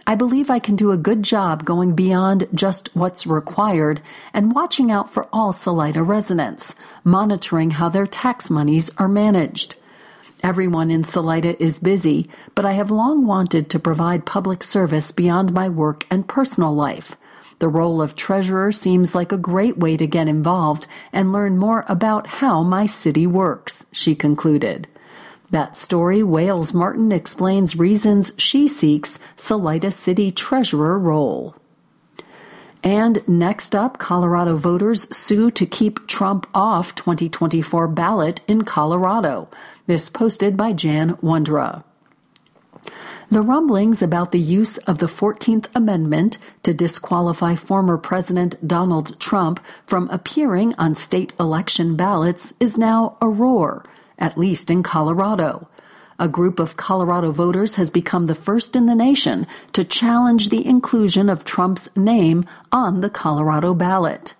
I 0.07 0.13
believe 0.13 0.51
I 0.51 0.59
can 0.59 0.75
do 0.75 0.91
a 0.91 0.97
good 0.97 1.23
job 1.23 1.65
going 1.65 1.95
beyond 1.95 2.47
just 2.53 2.95
what's 2.95 3.25
required 3.25 4.03
and 4.35 4.53
watching 4.53 4.91
out 4.91 5.09
for 5.09 5.27
all 5.33 5.51
Salida 5.51 6.03
residents, 6.03 6.75
monitoring 7.03 7.71
how 7.71 7.89
their 7.89 8.05
tax 8.05 8.51
monies 8.51 8.91
are 8.97 9.07
managed. 9.07 9.75
Everyone 10.43 10.91
in 10.91 11.03
Salida 11.05 11.61
is 11.61 11.79
busy, 11.79 12.29
but 12.53 12.65
I 12.65 12.73
have 12.73 12.91
long 12.91 13.25
wanted 13.25 13.67
to 13.71 13.79
provide 13.79 14.27
public 14.27 14.61
service 14.61 15.11
beyond 15.11 15.53
my 15.53 15.69
work 15.69 16.05
and 16.11 16.27
personal 16.27 16.75
life. 16.75 17.17
The 17.57 17.67
role 17.67 17.99
of 17.99 18.15
treasurer 18.15 18.71
seems 18.71 19.15
like 19.15 19.31
a 19.31 19.37
great 19.37 19.79
way 19.79 19.97
to 19.97 20.05
get 20.05 20.27
involved 20.27 20.85
and 21.11 21.31
learn 21.31 21.57
more 21.57 21.83
about 21.87 22.27
how 22.27 22.61
my 22.61 22.85
city 22.85 23.25
works, 23.25 23.87
she 23.91 24.13
concluded. 24.13 24.87
That 25.55 25.77
story, 25.77 26.21
Wales 26.21 26.73
Martin 26.73 27.13
explains 27.13 27.77
reasons 27.77 28.33
she 28.37 28.67
seeks 28.67 29.19
Salida 29.37 29.89
City 29.89 30.29
Treasurer 30.29 30.99
role. 30.99 31.55
And 32.83 33.25
next 33.25 33.73
up, 33.73 33.97
Colorado 33.97 34.57
voters 34.57 35.07
sue 35.15 35.49
to 35.51 35.65
keep 35.65 36.07
Trump 36.07 36.45
off 36.53 36.93
2024 36.95 37.87
ballot 37.87 38.41
in 38.49 38.65
Colorado. 38.65 39.47
This 39.87 40.09
posted 40.09 40.57
by 40.57 40.73
Jan 40.73 41.15
Wondra. 41.23 41.85
The 43.31 43.41
rumblings 43.41 44.01
about 44.01 44.33
the 44.33 44.41
use 44.41 44.77
of 44.79 44.97
the 44.97 45.05
14th 45.05 45.67
Amendment 45.73 46.37
to 46.63 46.73
disqualify 46.73 47.55
former 47.55 47.97
President 47.97 48.57
Donald 48.67 49.17
Trump 49.21 49.61
from 49.85 50.09
appearing 50.09 50.75
on 50.77 50.95
state 50.95 51.33
election 51.39 51.95
ballots 51.95 52.53
is 52.59 52.77
now 52.77 53.15
a 53.21 53.29
roar 53.29 53.85
at 54.17 54.37
least 54.37 54.71
in 54.71 54.83
Colorado. 54.83 55.67
A 56.17 56.29
group 56.29 56.59
of 56.59 56.77
Colorado 56.77 57.31
voters 57.31 57.75
has 57.75 57.91
become 57.91 58.27
the 58.27 58.35
first 58.35 58.75
in 58.75 58.85
the 58.85 58.95
nation 58.95 59.45
to 59.73 59.83
challenge 59.83 60.47
the 60.49 60.65
inclusion 60.65 61.27
of 61.27 61.43
Trump's 61.43 61.93
name 61.97 62.45
on 62.71 63.01
the 63.01 63.09
Colorado 63.09 63.73
ballot. 63.73 64.33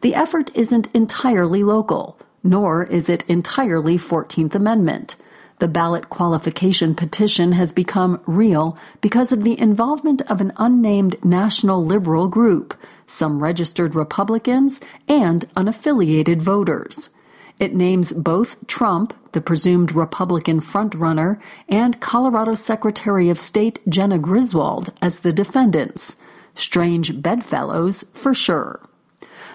The 0.00 0.14
effort 0.14 0.50
isn't 0.56 0.92
entirely 0.92 1.62
local, 1.62 2.18
nor 2.42 2.84
is 2.84 3.08
it 3.08 3.24
entirely 3.28 3.96
14th 3.96 4.54
Amendment. 4.54 5.14
The 5.60 5.68
ballot 5.68 6.10
qualification 6.10 6.96
petition 6.96 7.52
has 7.52 7.70
become 7.70 8.20
real 8.26 8.76
because 9.00 9.30
of 9.30 9.44
the 9.44 9.58
involvement 9.58 10.20
of 10.22 10.40
an 10.40 10.52
unnamed 10.56 11.24
national 11.24 11.84
liberal 11.84 12.28
group, 12.28 12.74
some 13.06 13.40
registered 13.40 13.94
Republicans, 13.94 14.80
and 15.06 15.48
unaffiliated 15.54 16.42
voters. 16.42 17.08
It 17.58 17.74
names 17.74 18.12
both 18.12 18.66
Trump, 18.66 19.14
the 19.32 19.40
presumed 19.40 19.92
Republican 19.92 20.60
frontrunner, 20.60 21.40
and 21.68 22.00
Colorado 22.00 22.54
Secretary 22.54 23.30
of 23.30 23.38
State 23.38 23.78
Jena 23.88 24.18
Griswold 24.18 24.92
as 25.00 25.20
the 25.20 25.32
defendants. 25.32 26.16
Strange 26.54 27.22
bedfellows, 27.22 28.04
for 28.12 28.34
sure. 28.34 28.80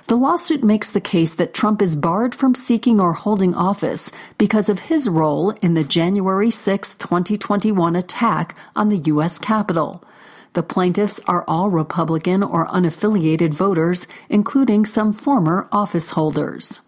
The 0.08 0.16
lawsuit 0.16 0.64
makes 0.64 0.90
the 0.90 1.02
case 1.02 1.34
that 1.34 1.54
Trump 1.54 1.82
is 1.82 1.96
barred 1.96 2.34
from 2.34 2.56
seeking 2.56 3.00
or 3.00 3.14
holding 3.14 3.54
office 3.54 4.12
because 4.38 4.68
of 4.68 4.80
his 4.80 5.08
role 5.08 5.52
in 5.62 5.76
the 5.76 5.84
January 5.84 6.50
6, 6.50 6.96
2021 6.96 7.96
attack 7.96 8.56
on 8.76 8.90
the 8.90 8.98
U.S. 8.98 9.38
Capitol. 9.38 10.04
The 10.54 10.64
plaintiffs 10.64 11.20
are 11.28 11.46
all 11.48 11.70
Republican 11.70 12.42
or 12.42 12.66
unaffiliated 12.68 13.54
voters, 13.54 14.08
including 14.30 14.86
some 14.86 15.14
former 15.14 15.68
office 15.72 16.12
holders. 16.12 16.80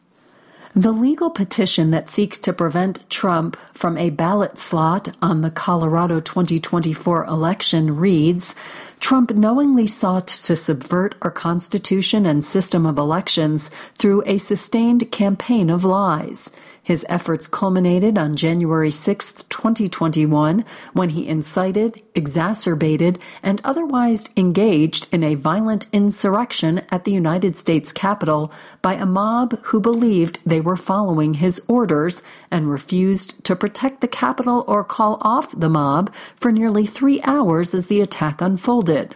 The 0.75 0.93
legal 0.93 1.29
petition 1.29 1.91
that 1.91 2.09
seeks 2.09 2.39
to 2.39 2.53
prevent 2.53 3.09
Trump 3.09 3.57
from 3.73 3.97
a 3.97 4.09
ballot 4.09 4.57
slot 4.57 5.13
on 5.21 5.41
the 5.41 5.51
Colorado 5.51 6.21
2024 6.21 7.25
election 7.25 7.97
reads 7.97 8.55
Trump 9.01 9.31
knowingly 9.31 9.85
sought 9.85 10.27
to 10.27 10.55
subvert 10.55 11.15
our 11.21 11.31
Constitution 11.31 12.25
and 12.25 12.45
system 12.45 12.85
of 12.85 12.97
elections 12.97 13.69
through 13.97 14.23
a 14.25 14.37
sustained 14.37 15.11
campaign 15.11 15.69
of 15.69 15.83
lies. 15.83 16.53
His 16.83 17.05
efforts 17.07 17.45
culminated 17.45 18.17
on 18.17 18.35
January 18.35 18.89
6, 18.89 19.43
2021, 19.49 20.65
when 20.93 21.09
he 21.09 21.27
incited, 21.27 22.01
exacerbated, 22.15 23.19
and 23.43 23.61
otherwise 23.63 24.25
engaged 24.35 25.07
in 25.11 25.23
a 25.23 25.35
violent 25.35 25.85
insurrection 25.93 26.81
at 26.89 27.05
the 27.05 27.11
United 27.11 27.55
States 27.55 27.91
Capitol 27.91 28.51
by 28.81 28.95
a 28.95 29.05
mob 29.05 29.59
who 29.65 29.79
believed 29.79 30.39
they 30.43 30.59
were 30.59 30.75
following 30.75 31.35
his 31.35 31.61
orders 31.67 32.23
and 32.49 32.71
refused 32.71 33.43
to 33.43 33.55
protect 33.55 34.01
the 34.01 34.07
Capitol 34.07 34.65
or 34.67 34.83
call 34.83 35.19
off 35.21 35.57
the 35.57 35.69
mob 35.69 36.11
for 36.35 36.51
nearly 36.51 36.87
three 36.87 37.21
hours 37.21 37.75
as 37.75 37.87
the 37.87 38.01
attack 38.01 38.41
unfolded. 38.41 39.15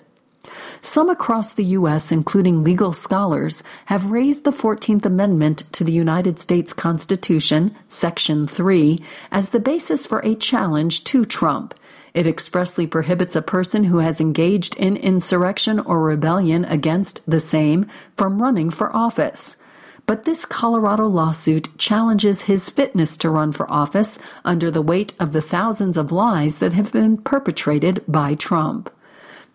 Some 0.82 1.10
across 1.10 1.54
the 1.54 1.66
U.S., 1.66 2.12
including 2.12 2.64
legal 2.64 2.94
scholars, 2.94 3.64
have 3.86 4.12
raised 4.12 4.44
the 4.44 4.52
14th 4.52 5.06
Amendment 5.06 5.64
to 5.74 5.84
the 5.84 5.92
United 5.92 6.40
States 6.40 6.74
Constitution, 6.74 7.76
Section 7.88 8.48
3, 8.48 9.04
as 9.32 9.50
the 9.50 9.60
basis 9.60 10.06
for 10.06 10.20
a 10.20 10.36
challenge 10.36 11.04
to 11.06 11.26
Trump. 11.26 11.74
It 12.14 12.28
expressly 12.28 12.88
prohibits 12.88 13.36
a 13.36 13.42
person 13.42 13.84
who 13.84 13.98
has 13.98 14.22
engaged 14.22 14.78
in 14.78 14.96
insurrection 14.96 15.80
or 15.80 16.02
rebellion 16.02 16.64
against 16.64 17.20
the 17.30 17.42
same 17.42 17.88
from 18.16 18.42
running 18.42 18.70
for 18.70 18.96
office. 18.96 19.58
But 20.06 20.24
this 20.24 20.46
Colorado 20.46 21.08
lawsuit 21.08 21.78
challenges 21.78 22.44
his 22.44 22.70
fitness 22.70 23.18
to 23.18 23.30
run 23.30 23.52
for 23.52 23.70
office 23.72 24.20
under 24.46 24.70
the 24.70 24.82
weight 24.82 25.14
of 25.20 25.34
the 25.34 25.42
thousands 25.42 25.98
of 25.98 26.12
lies 26.12 26.60
that 26.60 26.74
have 26.74 26.92
been 26.92 27.18
perpetrated 27.18 28.04
by 28.08 28.36
Trump. 28.36 28.90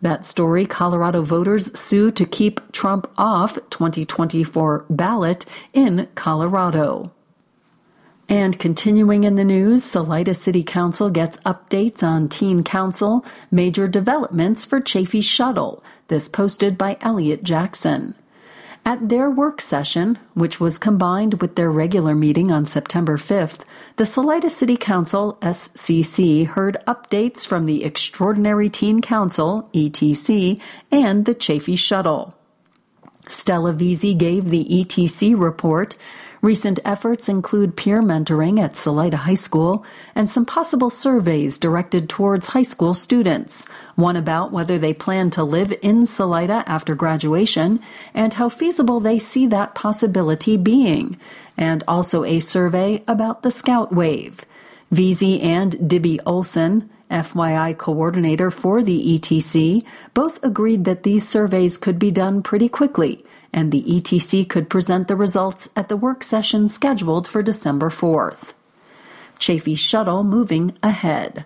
That 0.03 0.25
story 0.25 0.65
Colorado 0.65 1.23
voters 1.23 1.79
sue 1.79 2.11
to 2.13 2.25
keep 2.25 2.73
Trump 2.73 3.11
off 3.19 3.57
2024 3.71 4.87
ballot 4.89 5.45
in 5.73 6.09
Colorado. 6.15 7.13
And 8.31 8.59
continuing 8.59 9.25
in 9.25 9.35
the 9.35 9.45
news, 9.45 9.83
Salida 9.83 10.35
City 10.35 10.63
Council 10.63 11.11
gets 11.11 11.37
updates 11.39 12.03
on 12.05 12.29
Teen 12.29 12.63
Council, 12.63 13.25
major 13.51 13.89
developments 13.89 14.65
for 14.65 14.81
Chaffee 14.81 15.21
Shuttle. 15.21 15.83
This 16.07 16.29
posted 16.29 16.79
by 16.79 16.97
Elliot 17.01 17.43
Jackson. 17.43 18.15
At 18.85 19.11
their 19.11 19.31
work 19.31 19.61
session, 19.61 20.19
which 20.35 20.59
was 20.59 20.79
combined 20.79 21.41
with 21.41 21.55
their 21.55 21.71
regular 21.71 22.15
meeting 22.15 22.51
on 22.51 22.65
September 22.65 23.19
5th, 23.19 23.65
the 23.97 24.07
Salida 24.07 24.49
City 24.49 24.77
Council, 24.77 25.37
SCC, 25.43 26.47
heard 26.47 26.79
updates 26.87 27.47
from 27.47 27.67
the 27.67 27.85
Extraordinary 27.85 28.71
Teen 28.71 29.03
Council, 29.03 29.69
ETC, 29.75 30.61
and 30.91 31.27
the 31.27 31.35
Chaffee 31.35 31.77
Shuttle. 31.77 32.35
Stella 33.27 33.75
Veazey 33.75 34.17
gave 34.17 34.49
the 34.49 34.65
ETC 34.65 35.39
report 35.39 35.95
Recent 36.43 36.81
efforts 36.87 37.29
include 37.29 37.77
peer 37.77 38.01
mentoring 38.01 38.59
at 38.59 38.75
Salida 38.75 39.19
High 39.19 39.35
School 39.35 39.85
and 40.15 40.31
some 40.31 40.47
possible 40.47 40.89
surveys 40.89 41.59
directed 41.59 42.09
towards 42.09 42.49
high 42.49 42.63
school 42.63 42.95
students. 42.95 43.69
One 43.95 44.17
about 44.17 44.51
whether 44.51 44.79
they 44.79 44.95
plan 44.95 45.29
to 45.31 45.45
live 45.45 45.71
in 45.83 46.07
Salida 46.07 46.65
after 46.67 46.95
graduation 46.95 47.81
and 48.15 48.33
how 48.33 48.49
feasible 48.49 49.01
they 49.01 49.19
see 49.19 49.47
that 49.49 49.75
possibility 49.75 50.57
being, 50.57 51.19
and 51.59 51.85
also 51.87 52.25
a 52.25 52.41
survey 52.41 53.05
about 53.07 53.43
the 53.43 53.51
Scout 53.51 53.93
Wave. 53.93 54.47
Veazey 54.91 55.45
and 55.45 55.73
Dibby 55.75 56.21
Olson, 56.25 56.89
FYI 57.11 57.77
coordinator 57.77 58.51
for 58.51 58.83
the 58.83 59.19
ETC, 59.19 59.85
both 60.15 60.43
agreed 60.43 60.85
that 60.85 61.03
these 61.03 61.29
surveys 61.29 61.77
could 61.79 61.99
be 61.99 62.11
done 62.11 62.43
pretty 62.43 62.69
quickly 62.69 63.25
and 63.53 63.73
the 63.73 63.83
ETC 63.83 64.49
could 64.49 64.71
present 64.71 65.09
the 65.09 65.17
results 65.17 65.69
at 65.75 65.89
the 65.89 65.97
work 65.97 66.23
session 66.23 66.69
scheduled 66.69 67.27
for 67.27 67.43
December 67.43 67.91
4th. 67.91 68.53
Chaffee 69.39 69.75
Shuttle 69.75 70.23
moving 70.23 70.77
ahead. 70.83 71.45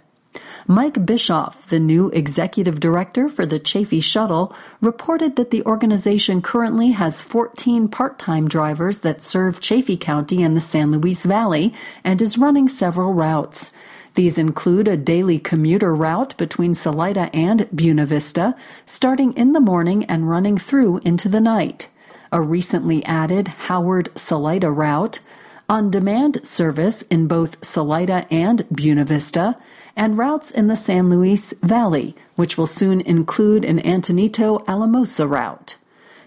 Mike 0.66 1.04
Bischoff, 1.04 1.66
the 1.66 1.78
new 1.78 2.08
executive 2.10 2.80
director 2.80 3.28
for 3.28 3.44
the 3.44 3.58
Chaffee 3.58 4.00
Shuttle, 4.00 4.54
reported 4.80 5.36
that 5.36 5.50
the 5.50 5.62
organization 5.64 6.40
currently 6.40 6.92
has 6.92 7.20
14 7.20 7.88
part 7.88 8.18
time 8.18 8.48
drivers 8.48 9.00
that 9.00 9.22
serve 9.22 9.60
Chaffee 9.60 9.98
County 9.98 10.42
and 10.42 10.56
the 10.56 10.62
San 10.62 10.90
Luis 10.90 11.24
Valley 11.24 11.74
and 12.02 12.20
is 12.22 12.38
running 12.38 12.68
several 12.68 13.12
routes. 13.12 13.72
These 14.14 14.38
include 14.38 14.88
a 14.88 14.96
daily 14.96 15.38
commuter 15.38 15.94
route 15.94 16.36
between 16.36 16.74
Salida 16.74 17.30
and 17.34 17.68
Buena 17.74 18.06
Vista, 18.06 18.54
starting 18.86 19.32
in 19.32 19.52
the 19.52 19.60
morning 19.60 20.04
and 20.04 20.28
running 20.28 20.56
through 20.56 20.98
into 20.98 21.28
the 21.28 21.40
night 21.40 21.88
a 22.34 22.42
recently 22.42 23.04
added 23.04 23.46
Howard 23.46 24.10
Salida 24.16 24.68
route, 24.68 25.20
on 25.68 25.88
demand 25.88 26.44
service 26.44 27.02
in 27.02 27.28
both 27.28 27.64
Salida 27.64 28.26
and 28.28 28.68
Buena 28.70 29.04
Vista, 29.04 29.56
and 29.94 30.18
routes 30.18 30.50
in 30.50 30.66
the 30.66 30.74
San 30.74 31.08
Luis 31.08 31.54
Valley, 31.62 32.16
which 32.34 32.58
will 32.58 32.66
soon 32.66 33.00
include 33.02 33.64
an 33.64 33.78
Antonito 33.78 34.66
Alamosa 34.66 35.28
route. 35.28 35.76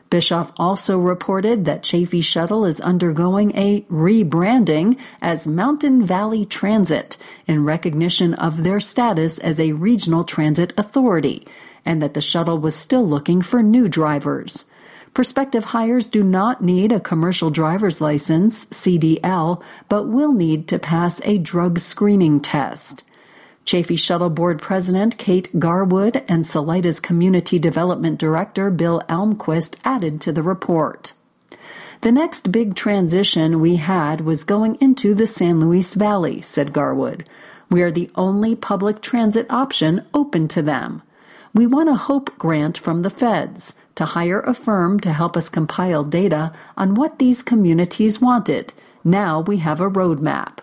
Bischoff 0.10 0.54
also 0.58 0.98
reported 0.98 1.66
that 1.66 1.84
Chaffee 1.84 2.22
Shuttle 2.22 2.64
is 2.64 2.80
undergoing 2.80 3.56
a 3.58 3.82
rebranding 3.92 4.98
as 5.22 5.46
Mountain 5.46 6.04
Valley 6.04 6.46
Transit 6.46 7.18
in 7.46 7.66
recognition 7.66 8.34
of 8.36 8.64
their 8.64 8.80
status 8.80 9.38
as 9.38 9.60
a 9.60 9.74
regional 9.74 10.24
transit 10.24 10.72
authority, 10.78 11.46
and 11.86 12.02
that 12.02 12.14
the 12.14 12.22
shuttle 12.22 12.60
was 12.60 12.76
still 12.76 13.06
looking 13.06 13.42
for 13.42 13.62
new 13.62 13.90
drivers. 13.90 14.66
Prospective 15.14 15.66
hires 15.66 16.08
do 16.08 16.24
not 16.24 16.64
need 16.64 16.92
a 16.92 17.00
commercial 17.00 17.50
driver's 17.50 18.00
license, 18.00 18.68
CDL, 18.68 19.62
but 19.90 20.06
will 20.06 20.32
need 20.32 20.68
to 20.70 20.80
pass 20.80 21.20
a 21.26 21.38
drug 21.38 21.80
screening 21.80 22.40
test. 22.40 23.04
Chaffee 23.68 23.98
Shuttle 23.98 24.30
Board 24.30 24.62
President 24.62 25.18
Kate 25.18 25.60
Garwood 25.60 26.24
and 26.30 26.46
Salida's 26.46 27.02
Community 27.02 27.60
Development 27.60 28.18
Director 28.18 28.72
Bill 28.72 29.02
Almquist 29.10 29.76
added 29.84 30.22
to 30.22 30.32
the 30.32 30.42
report. 30.42 31.12
The 32.00 32.14
next 32.14 32.50
big 32.50 32.76
transition 32.76 33.60
we 33.60 33.76
had 33.76 34.22
was 34.22 34.46
going 34.46 34.78
into 34.80 35.14
the 35.14 35.28
San 35.28 35.60
Luis 35.60 35.96
Valley, 35.96 36.40
said 36.40 36.72
Garwood. 36.72 37.28
We 37.70 37.82
are 37.82 37.92
the 37.92 38.10
only 38.16 38.56
public 38.56 39.02
transit 39.02 39.46
option 39.50 40.06
open 40.14 40.48
to 40.48 40.62
them. 40.62 41.02
We 41.54 41.68
won 41.68 41.90
a 41.90 41.96
HOPE 41.96 42.38
grant 42.38 42.78
from 42.78 43.02
the 43.02 43.10
feds 43.10 43.76
to 43.96 44.06
hire 44.06 44.40
a 44.40 44.54
firm 44.54 44.98
to 45.02 45.12
help 45.12 45.36
us 45.36 45.50
compile 45.50 46.06
data 46.06 46.54
on 46.78 46.96
what 46.96 47.20
these 47.20 47.44
communities 47.44 48.22
wanted. 48.22 48.72
Now 49.04 49.42
we 49.42 49.58
have 49.58 49.82
a 49.82 49.90
roadmap. 49.90 50.60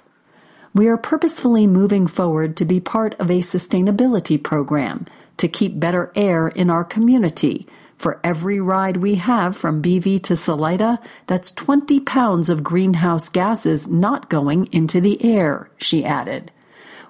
We 0.74 0.88
are 0.88 0.96
purposefully 0.96 1.68
moving 1.68 2.08
forward 2.08 2.56
to 2.56 2.64
be 2.64 2.80
part 2.80 3.14
of 3.20 3.30
a 3.30 3.38
sustainability 3.38 4.42
program 4.42 5.06
to 5.36 5.46
keep 5.46 5.78
better 5.78 6.12
air 6.16 6.48
in 6.48 6.68
our 6.68 6.82
community. 6.82 7.66
For 7.96 8.20
every 8.24 8.60
ride 8.60 8.96
we 8.96 9.14
have 9.14 9.56
from 9.56 9.80
BV 9.80 10.22
to 10.24 10.36
Salida, 10.36 10.98
that's 11.28 11.52
20 11.52 12.00
pounds 12.00 12.50
of 12.50 12.64
greenhouse 12.64 13.28
gases 13.28 13.86
not 13.86 14.28
going 14.28 14.66
into 14.72 15.00
the 15.00 15.24
air, 15.24 15.70
she 15.78 16.04
added. 16.04 16.50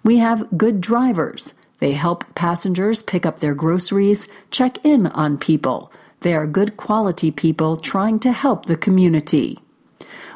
We 0.03 0.19
have 0.19 0.59
good 0.59 0.83
drivers. 0.83 1.55
They 1.79 1.93
help 1.93 2.35
passengers 2.35 3.03
pick 3.03 3.25
up 3.25 3.41
their 3.41 3.55
groceries, 3.55 4.29
check 4.51 4.85
in 4.85 5.07
on 5.07 5.39
people, 5.39 5.91
they 6.25 6.35
are 6.35 6.47
good 6.47 6.79
quality 6.79 7.31
people 7.31 7.77
trying 7.77 8.19
to 8.21 8.33
help 8.33 8.65
the 8.65 8.79
community. 8.79 9.59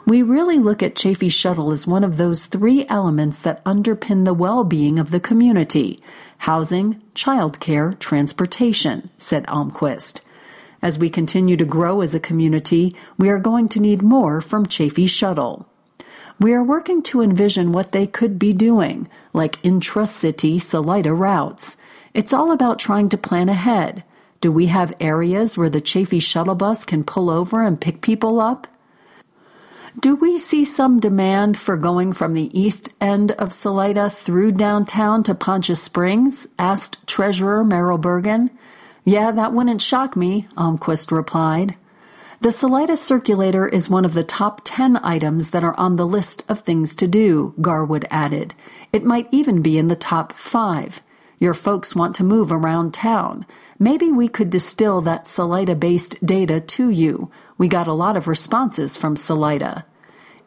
We 0.08 0.22
really 0.22 0.58
look 0.58 0.82
at 0.82 0.96
Chaffee 0.96 1.28
Shuttle 1.28 1.70
as 1.70 1.86
one 1.86 2.02
of 2.02 2.16
those 2.16 2.46
three 2.46 2.86
elements 2.88 3.38
that 3.40 3.62
underpin 3.64 4.24
the 4.24 4.32
well 4.32 4.64
being 4.64 4.98
of 4.98 5.10
the 5.10 5.20
community 5.20 6.02
housing, 6.38 7.02
childcare, 7.14 7.98
transportation, 7.98 9.10
said 9.18 9.46
Almquist. 9.48 10.22
As 10.80 10.98
we 10.98 11.10
continue 11.10 11.58
to 11.58 11.66
grow 11.66 12.00
as 12.00 12.14
a 12.14 12.20
community, 12.20 12.96
we 13.18 13.28
are 13.28 13.38
going 13.38 13.68
to 13.68 13.80
need 13.80 14.00
more 14.00 14.40
from 14.40 14.64
Chaffee 14.64 15.06
Shuttle. 15.06 15.66
We 16.40 16.54
are 16.54 16.64
working 16.64 17.02
to 17.02 17.20
envision 17.20 17.72
what 17.72 17.92
they 17.92 18.06
could 18.06 18.38
be 18.38 18.54
doing, 18.54 19.10
like 19.34 19.62
intra 19.62 20.06
city 20.06 20.58
Salida 20.58 21.12
routes. 21.12 21.76
It's 22.14 22.32
all 22.32 22.50
about 22.50 22.78
trying 22.78 23.10
to 23.10 23.18
plan 23.18 23.50
ahead 23.50 24.04
Do 24.40 24.50
we 24.50 24.68
have 24.68 24.94
areas 25.00 25.58
where 25.58 25.68
the 25.68 25.82
Chaffee 25.82 26.18
shuttle 26.18 26.54
bus 26.54 26.86
can 26.86 27.04
pull 27.04 27.28
over 27.28 27.62
and 27.62 27.78
pick 27.78 28.00
people 28.00 28.40
up? 28.40 28.66
Do 29.98 30.14
we 30.14 30.38
see 30.38 30.64
some 30.64 31.00
demand 31.00 31.58
for 31.58 31.76
going 31.76 32.12
from 32.12 32.34
the 32.34 32.56
east 32.56 32.92
end 33.00 33.32
of 33.32 33.52
Salida 33.52 34.08
through 34.08 34.52
downtown 34.52 35.24
to 35.24 35.34
Poncha 35.34 35.76
Springs? 35.76 36.46
asked 36.56 37.04
Treasurer 37.08 37.64
Merrill 37.64 37.98
Bergen. 37.98 38.50
Yeah, 39.04 39.32
that 39.32 39.52
wouldn't 39.52 39.82
shock 39.82 40.14
me, 40.14 40.46
Almquist 40.56 41.10
replied. 41.10 41.74
The 42.40 42.52
Salida 42.52 42.96
Circulator 42.96 43.66
is 43.66 43.90
one 43.90 44.04
of 44.04 44.14
the 44.14 44.22
top 44.22 44.60
10 44.62 45.00
items 45.02 45.50
that 45.50 45.64
are 45.64 45.76
on 45.76 45.96
the 45.96 46.06
list 46.06 46.44
of 46.48 46.60
things 46.60 46.94
to 46.94 47.08
do, 47.08 47.54
Garwood 47.60 48.06
added. 48.08 48.54
It 48.92 49.04
might 49.04 49.26
even 49.32 49.62
be 49.62 49.78
in 49.78 49.88
the 49.88 49.96
top 49.96 50.32
five. 50.32 51.00
Your 51.40 51.54
folks 51.54 51.96
want 51.96 52.14
to 52.16 52.24
move 52.24 52.52
around 52.52 52.94
town. 52.94 53.46
Maybe 53.80 54.12
we 54.12 54.28
could 54.28 54.50
distill 54.50 55.00
that 55.00 55.26
Salida 55.26 55.74
based 55.74 56.24
data 56.24 56.60
to 56.60 56.90
you. 56.90 57.32
We 57.58 57.66
got 57.66 57.88
a 57.88 57.92
lot 57.92 58.16
of 58.16 58.28
responses 58.28 58.96
from 58.96 59.16
Salida. 59.16 59.84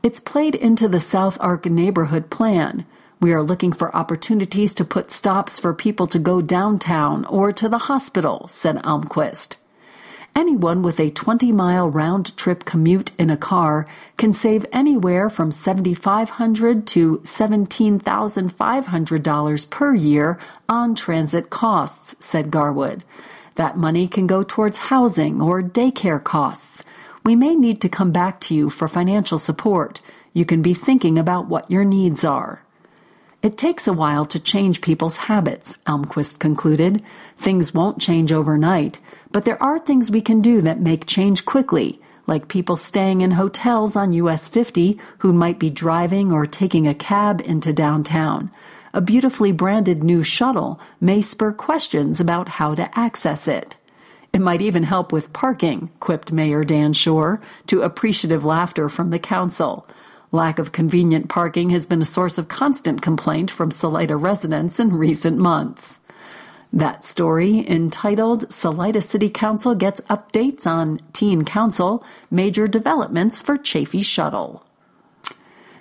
It's 0.01 0.21
played 0.21 0.55
into 0.55 0.87
the 0.87 1.01
South 1.01 1.37
Ark 1.41 1.65
neighborhood 1.65 2.29
plan. 2.29 2.85
We 3.19 3.33
are 3.33 3.43
looking 3.43 3.73
for 3.73 3.93
opportunities 3.93 4.73
to 4.75 4.85
put 4.85 5.11
stops 5.11 5.59
for 5.59 5.73
people 5.73 6.07
to 6.07 6.17
go 6.17 6.41
downtown 6.41 7.25
or 7.25 7.51
to 7.51 7.67
the 7.67 7.79
hospital, 7.79 8.47
said 8.47 8.77
Almquist. 8.77 9.57
Anyone 10.33 10.83
with 10.83 11.01
a 11.01 11.09
20 11.09 11.51
mile 11.51 11.89
round 11.89 12.37
trip 12.37 12.63
commute 12.63 13.11
in 13.19 13.29
a 13.29 13.35
car 13.35 13.85
can 14.15 14.31
save 14.31 14.65
anywhere 14.71 15.29
from 15.29 15.51
7,500 15.51 16.87
to 16.87 17.17
$17,500 17.17 19.69
per 19.69 19.93
year 19.93 20.39
on 20.69 20.95
transit 20.95 21.49
costs, 21.49 22.15
said 22.25 22.49
Garwood. 22.49 23.03
That 23.55 23.75
money 23.75 24.07
can 24.07 24.27
go 24.27 24.43
towards 24.43 24.77
housing 24.77 25.41
or 25.41 25.61
daycare 25.61 26.23
costs. 26.23 26.85
We 27.23 27.35
may 27.35 27.55
need 27.55 27.81
to 27.81 27.89
come 27.89 28.11
back 28.11 28.39
to 28.41 28.55
you 28.55 28.69
for 28.69 28.87
financial 28.87 29.37
support. 29.37 30.01
You 30.33 30.43
can 30.43 30.61
be 30.61 30.73
thinking 30.73 31.19
about 31.19 31.47
what 31.47 31.69
your 31.69 31.83
needs 31.83 32.25
are. 32.25 32.63
It 33.43 33.57
takes 33.57 33.87
a 33.87 33.93
while 33.93 34.25
to 34.25 34.39
change 34.39 34.81
people's 34.81 35.17
habits, 35.17 35.77
Almquist 35.87 36.39
concluded. 36.39 37.03
Things 37.37 37.73
won't 37.73 37.99
change 38.01 38.31
overnight, 38.31 38.99
but 39.31 39.45
there 39.45 39.61
are 39.61 39.79
things 39.79 40.11
we 40.11 40.21
can 40.21 40.41
do 40.41 40.61
that 40.61 40.79
make 40.79 41.05
change 41.05 41.45
quickly, 41.45 41.99
like 42.27 42.47
people 42.47 42.77
staying 42.77 43.21
in 43.21 43.31
hotels 43.31 43.95
on 43.95 44.13
US 44.13 44.47
50 44.47 44.99
who 45.19 45.33
might 45.33 45.59
be 45.59 45.69
driving 45.69 46.31
or 46.31 46.45
taking 46.45 46.87
a 46.87 46.93
cab 46.93 47.41
into 47.41 47.73
downtown. 47.73 48.51
A 48.93 49.01
beautifully 49.01 49.51
branded 49.51 50.03
new 50.03 50.21
shuttle 50.21 50.79
may 50.99 51.21
spur 51.21 51.51
questions 51.51 52.19
about 52.19 52.49
how 52.49 52.75
to 52.75 52.97
access 52.97 53.47
it. 53.47 53.75
It 54.33 54.41
might 54.41 54.61
even 54.61 54.83
help 54.83 55.11
with 55.11 55.33
parking, 55.33 55.89
quipped 55.99 56.31
Mayor 56.31 56.63
Dan 56.63 56.93
Shore, 56.93 57.41
to 57.67 57.81
appreciative 57.81 58.45
laughter 58.45 58.87
from 58.87 59.09
the 59.09 59.19
council. 59.19 59.87
Lack 60.31 60.57
of 60.59 60.71
convenient 60.71 61.27
parking 61.27 61.71
has 61.71 61.85
been 61.85 62.01
a 62.01 62.05
source 62.05 62.37
of 62.37 62.47
constant 62.47 63.01
complaint 63.01 63.51
from 63.51 63.71
Salida 63.71 64.15
residents 64.15 64.79
in 64.79 64.95
recent 64.97 65.37
months. 65.37 65.99
That 66.71 67.03
story, 67.03 67.69
entitled 67.69 68.51
Salida 68.53 69.01
City 69.01 69.29
Council 69.29 69.75
Gets 69.75 69.99
Updates 70.01 70.65
on 70.65 71.01
Teen 71.11 71.43
Council 71.43 72.01
Major 72.29 72.65
Developments 72.65 73.41
for 73.41 73.57
Chaffee 73.57 74.01
Shuttle. 74.01 74.65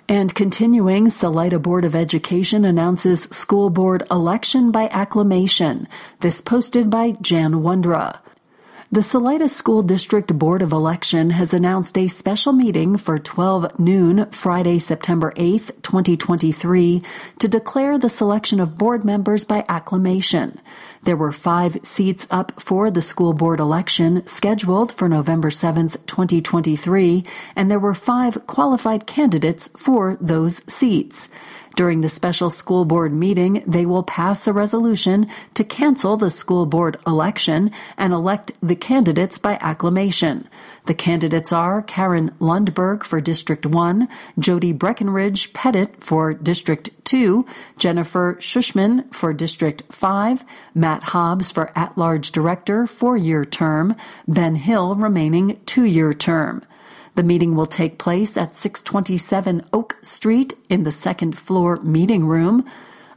And 0.09 0.35
continuing, 0.35 1.07
Salida 1.07 1.57
Board 1.57 1.85
of 1.85 1.95
Education 1.95 2.65
announces 2.65 3.23
school 3.23 3.69
board 3.69 4.03
election 4.11 4.69
by 4.69 4.89
acclamation. 4.89 5.87
This 6.19 6.41
posted 6.41 6.89
by 6.89 7.11
Jan 7.21 7.53
Wondra. 7.53 8.19
The 8.93 9.03
Salida 9.03 9.47
School 9.47 9.83
District 9.83 10.37
Board 10.37 10.61
of 10.61 10.73
Election 10.73 11.29
has 11.29 11.53
announced 11.53 11.97
a 11.97 12.09
special 12.09 12.51
meeting 12.51 12.97
for 12.97 13.17
12 13.17 13.79
noon 13.79 14.29
Friday, 14.31 14.79
September 14.79 15.31
8, 15.37 15.81
2023, 15.81 17.01
to 17.39 17.47
declare 17.47 17.97
the 17.97 18.09
selection 18.09 18.59
of 18.59 18.77
board 18.77 19.05
members 19.05 19.45
by 19.45 19.63
acclamation. 19.69 20.59
There 21.03 21.15
were 21.15 21.31
five 21.31 21.77
seats 21.83 22.27
up 22.29 22.59
for 22.59 22.91
the 22.91 23.01
school 23.01 23.31
board 23.31 23.61
election 23.61 24.27
scheduled 24.27 24.91
for 24.91 25.07
November 25.07 25.51
7, 25.51 25.91
2023, 26.05 27.23
and 27.55 27.71
there 27.71 27.79
were 27.79 27.93
five 27.93 28.45
qualified 28.45 29.07
candidates 29.07 29.69
for 29.77 30.17
those 30.19 30.69
seats. 30.69 31.29
During 31.75 32.01
the 32.01 32.09
special 32.09 32.49
school 32.49 32.85
board 32.85 33.13
meeting, 33.13 33.63
they 33.65 33.85
will 33.85 34.03
pass 34.03 34.47
a 34.47 34.53
resolution 34.53 35.27
to 35.53 35.63
cancel 35.63 36.17
the 36.17 36.29
school 36.29 36.65
board 36.65 36.97
election 37.07 37.71
and 37.97 38.11
elect 38.11 38.51
the 38.61 38.75
candidates 38.75 39.37
by 39.37 39.57
acclamation. 39.61 40.47
The 40.85 40.93
candidates 40.93 41.53
are 41.53 41.81
Karen 41.81 42.31
Lundberg 42.39 43.03
for 43.03 43.21
District 43.21 43.65
1, 43.65 44.07
Jody 44.39 44.73
Breckenridge 44.73 45.53
Pettit 45.53 46.03
for 46.03 46.33
District 46.33 46.89
2, 47.05 47.45
Jennifer 47.77 48.35
Schushman 48.39 49.13
for 49.13 49.31
District 49.31 49.83
5, 49.91 50.43
Matt 50.73 51.03
Hobbs 51.03 51.51
for 51.51 51.71
at-large 51.77 52.31
director, 52.31 52.87
four-year 52.87 53.45
term, 53.45 53.95
Ben 54.27 54.55
Hill 54.55 54.95
remaining 54.95 55.59
two-year 55.65 56.13
term. 56.13 56.63
The 57.15 57.23
meeting 57.23 57.55
will 57.55 57.65
take 57.65 57.97
place 57.97 58.37
at 58.37 58.55
627 58.55 59.65
Oak 59.73 59.97
Street 60.01 60.53
in 60.69 60.83
the 60.83 60.91
second 60.91 61.37
floor 61.37 61.77
meeting 61.77 62.25
room. 62.25 62.65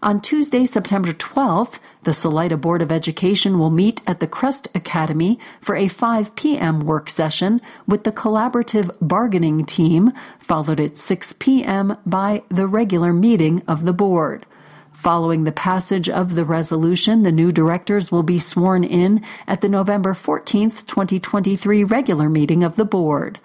On 0.02 0.20
Tuesday, 0.20 0.66
September 0.66 1.12
12th, 1.12 1.78
the 2.02 2.12
Salida 2.12 2.56
Board 2.56 2.82
of 2.82 2.92
Education 2.92 3.58
will 3.58 3.70
meet 3.70 4.02
at 4.06 4.20
the 4.20 4.26
Crest 4.26 4.68
Academy 4.74 5.38
for 5.60 5.76
a 5.76 5.88
5 5.88 6.34
p.m. 6.36 6.80
work 6.80 7.08
session 7.08 7.62
with 7.86 8.04
the 8.04 8.12
collaborative 8.12 8.94
bargaining 9.00 9.64
team, 9.64 10.12
followed 10.38 10.80
at 10.80 10.98
6 10.98 11.34
p.m. 11.38 11.96
by 12.04 12.42
the 12.50 12.66
regular 12.66 13.12
meeting 13.12 13.62
of 13.66 13.84
the 13.84 13.94
board. 13.94 14.44
Following 14.92 15.44
the 15.44 15.52
passage 15.52 16.08
of 16.08 16.34
the 16.34 16.44
resolution, 16.44 17.22
the 17.22 17.32
new 17.32 17.52
directors 17.52 18.10
will 18.10 18.22
be 18.22 18.38
sworn 18.38 18.84
in 18.84 19.24
at 19.46 19.60
the 19.60 19.68
November 19.68 20.14
14th, 20.14 20.84
2023 20.86 21.84
regular 21.84 22.28
meeting 22.28 22.64
of 22.64 22.76
the 22.76 22.84
board. 22.84 23.38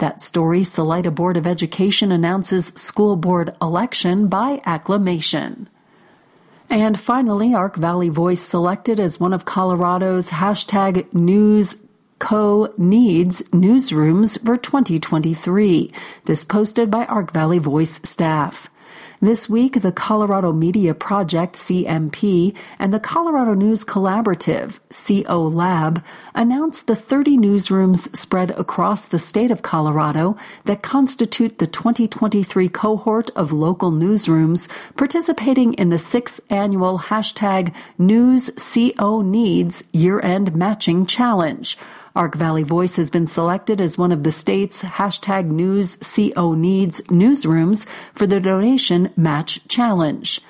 That 0.00 0.22
story, 0.22 0.64
Salida 0.64 1.10
Board 1.10 1.36
of 1.36 1.46
Education 1.46 2.10
announces 2.10 2.68
school 2.68 3.16
board 3.16 3.54
election 3.60 4.28
by 4.28 4.62
acclamation. 4.64 5.68
And 6.70 6.98
finally, 6.98 7.52
Ark 7.52 7.76
Valley 7.76 8.08
Voice 8.08 8.40
selected 8.40 8.98
as 8.98 9.20
one 9.20 9.34
of 9.34 9.44
Colorado's 9.44 10.30
hashtag 10.30 11.12
news 11.12 11.76
co 12.18 12.72
needs 12.78 13.42
newsrooms 13.50 14.42
for 14.42 14.56
2023. 14.56 15.92
This 16.24 16.46
posted 16.46 16.90
by 16.90 17.04
Ark 17.04 17.34
Valley 17.34 17.58
Voice 17.58 18.00
staff. 18.02 18.70
This 19.22 19.50
week, 19.50 19.82
the 19.82 19.92
Colorado 19.92 20.50
Media 20.50 20.94
Project, 20.94 21.54
CMP, 21.54 22.56
and 22.78 22.90
the 22.90 22.98
Colorado 22.98 23.52
News 23.52 23.84
Collaborative, 23.84 24.78
CO 24.88 25.42
Lab, 25.42 26.02
announced 26.34 26.86
the 26.86 26.96
30 26.96 27.36
newsrooms 27.36 28.16
spread 28.16 28.52
across 28.52 29.04
the 29.04 29.18
state 29.18 29.50
of 29.50 29.60
Colorado 29.60 30.38
that 30.64 30.80
constitute 30.80 31.58
the 31.58 31.66
2023 31.66 32.70
cohort 32.70 33.28
of 33.36 33.52
local 33.52 33.92
newsrooms 33.92 34.70
participating 34.96 35.74
in 35.74 35.90
the 35.90 35.98
sixth 35.98 36.40
annual 36.48 36.98
hashtag 36.98 37.74
News 37.98 38.48
CO 38.56 39.20
Needs 39.20 39.84
Year 39.92 40.20
End 40.20 40.56
Matching 40.56 41.04
Challenge. 41.04 41.76
Ark 42.16 42.34
Valley 42.34 42.64
Voice 42.64 42.96
has 42.96 43.08
been 43.08 43.28
selected 43.28 43.80
as 43.80 43.96
one 43.96 44.10
of 44.10 44.24
the 44.24 44.32
state's 44.32 44.82
hashtag 44.82 45.46
News 45.46 45.96
CO 45.96 46.54
Needs 46.54 47.00
newsrooms 47.02 47.86
for 48.14 48.26
the 48.26 48.40
donation 48.40 49.12
match 49.16 49.60
challenge. 49.68 50.40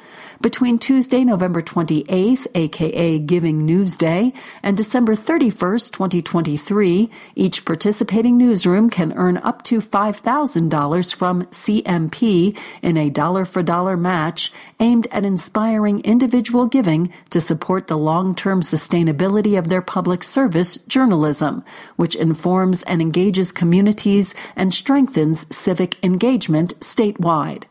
Between 0.43 0.79
Tuesday, 0.79 1.23
November 1.23 1.61
28th, 1.61 2.47
aka 2.55 3.19
Giving 3.19 3.67
News 3.67 3.95
Day, 3.95 4.33
and 4.63 4.75
December 4.75 5.15
31st, 5.15 5.93
2023, 5.93 7.11
each 7.35 7.67
participating 7.67 8.39
newsroom 8.39 8.89
can 8.89 9.13
earn 9.19 9.37
up 9.37 9.63
to 9.65 9.81
$5,000 9.81 11.15
from 11.15 11.43
CMP 11.45 12.57
in 12.81 12.97
a 12.97 13.11
dollar 13.11 13.45
for 13.45 13.63
dollar 13.63 13.99
match 13.99 14.51
aimed 14.81 15.07
at 15.11 15.27
inspiring 15.27 16.01
individual 16.01 16.67
giving 16.67 17.13
to 17.29 17.39
support 17.39 17.89
the 17.89 17.99
long 17.99 18.35
term 18.35 18.63
sustainability 18.63 19.59
of 19.59 19.69
their 19.69 19.83
public 19.83 20.25
service 20.25 20.79
journalism, 20.79 21.63
which 21.97 22.17
informs 22.17 22.83
and 22.85 23.03
engages 23.03 23.53
communities 23.53 24.35
and 24.57 24.73
strengthens 24.73 25.55
civic 25.55 26.03
engagement 26.03 26.81
statewide. 26.81 27.65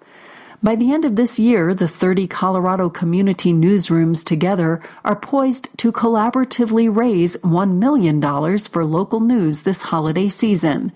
By 0.61 0.75
the 0.75 0.91
end 0.91 1.05
of 1.05 1.15
this 1.15 1.39
year, 1.39 1.73
the 1.73 1.87
30 1.87 2.27
Colorado 2.27 2.89
community 2.89 3.53
newsrooms 3.53 4.25
together 4.25 4.81
are 5.05 5.15
poised 5.15 5.69
to 5.77 5.93
collaboratively 5.93 6.93
raise 6.93 7.37
$1 7.37 7.75
million 7.77 8.21
for 8.67 8.83
local 8.83 9.21
news 9.21 9.61
this 9.61 9.83
holiday 9.83 10.27
season. 10.27 10.91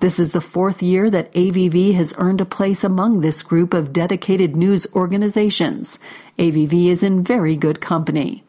This 0.00 0.18
is 0.18 0.32
the 0.32 0.40
fourth 0.40 0.82
year 0.82 1.08
that 1.10 1.32
AVV 1.32 1.94
has 1.94 2.12
earned 2.18 2.40
a 2.40 2.44
place 2.44 2.82
among 2.82 3.20
this 3.20 3.44
group 3.44 3.72
of 3.72 3.92
dedicated 3.92 4.56
news 4.56 4.84
organizations. 4.94 6.00
AVV 6.36 6.86
is 6.88 7.04
in 7.04 7.22
very 7.22 7.56
good 7.56 7.80
company. 7.80 8.43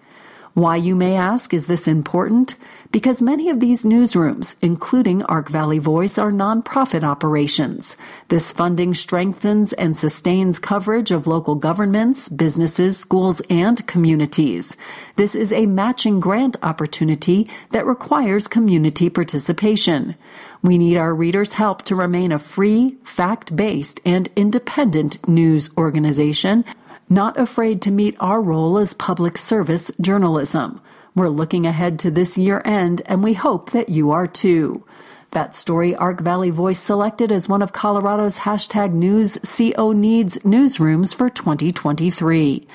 Why, 0.55 0.77
you 0.77 0.95
may 0.95 1.17
ask, 1.17 1.53
is 1.53 1.65
this 1.65 1.85
important? 1.85 2.55
Because 2.89 3.21
many 3.21 3.49
of 3.49 3.59
these 3.59 3.83
newsrooms, 3.83 4.55
including 4.61 5.21
Ark 5.23 5.49
Valley 5.49 5.79
Voice, 5.79 6.17
are 6.17 6.31
nonprofit 6.31 7.03
operations. 7.03 7.97
This 8.29 8.53
funding 8.53 8.93
strengthens 8.93 9.73
and 9.73 9.97
sustains 9.97 10.57
coverage 10.57 11.11
of 11.11 11.27
local 11.27 11.55
governments, 11.55 12.29
businesses, 12.29 12.97
schools, 12.97 13.41
and 13.49 13.85
communities. 13.85 14.77
This 15.17 15.35
is 15.35 15.51
a 15.51 15.65
matching 15.65 16.21
grant 16.21 16.55
opportunity 16.63 17.49
that 17.71 17.85
requires 17.85 18.47
community 18.47 19.09
participation. 19.09 20.15
We 20.63 20.77
need 20.77 20.95
our 20.95 21.13
readers' 21.13 21.55
help 21.55 21.81
to 21.81 21.97
remain 21.97 22.31
a 22.31 22.39
free, 22.39 22.95
fact 23.03 23.57
based, 23.57 23.99
and 24.05 24.29
independent 24.37 25.27
news 25.27 25.69
organization 25.77 26.63
not 27.09 27.39
afraid 27.39 27.81
to 27.83 27.91
meet 27.91 28.15
our 28.19 28.41
role 28.41 28.77
as 28.77 28.93
public 28.93 29.37
service 29.37 29.91
journalism. 30.01 30.81
We're 31.15 31.29
looking 31.29 31.65
ahead 31.65 31.99
to 31.99 32.11
this 32.11 32.37
year 32.37 32.61
end, 32.65 33.01
and 33.05 33.23
we 33.23 33.33
hope 33.33 33.71
that 33.71 33.89
you 33.89 34.11
are 34.11 34.27
too. 34.27 34.83
That 35.31 35.55
story 35.55 35.95
Ark 35.95 36.21
Valley 36.21 36.49
Voice 36.49 36.79
selected 36.79 37.31
as 37.31 37.49
one 37.49 37.61
of 37.61 37.73
Colorado's 37.73 38.39
hashtag 38.39 38.93
News 38.93 39.37
CO 39.43 39.91
Needs 39.91 40.39
newsrooms 40.39 41.15
for 41.15 41.29
2023. 41.29 42.67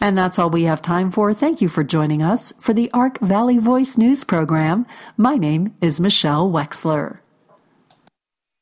And 0.00 0.16
that's 0.16 0.38
all 0.38 0.50
we 0.50 0.64
have 0.64 0.82
time 0.82 1.10
for. 1.10 1.34
Thank 1.34 1.60
you 1.60 1.68
for 1.68 1.84
joining 1.84 2.22
us 2.22 2.52
for 2.58 2.72
the 2.72 2.90
Ark 2.92 3.18
Valley 3.20 3.58
Voice 3.58 3.98
News 3.98 4.24
program. 4.24 4.86
My 5.16 5.36
name 5.36 5.74
is 5.80 6.00
Michelle 6.00 6.50
Wexler. 6.50 7.18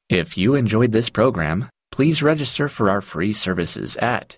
If 0.09 0.39
you 0.39 0.55
enjoyed 0.55 0.93
this 0.93 1.11
program, 1.11 1.69
please 1.93 2.23
register 2.23 2.69
for 2.69 2.89
our 2.89 3.03
free 3.03 3.35
services 3.35 3.97
at 3.97 4.38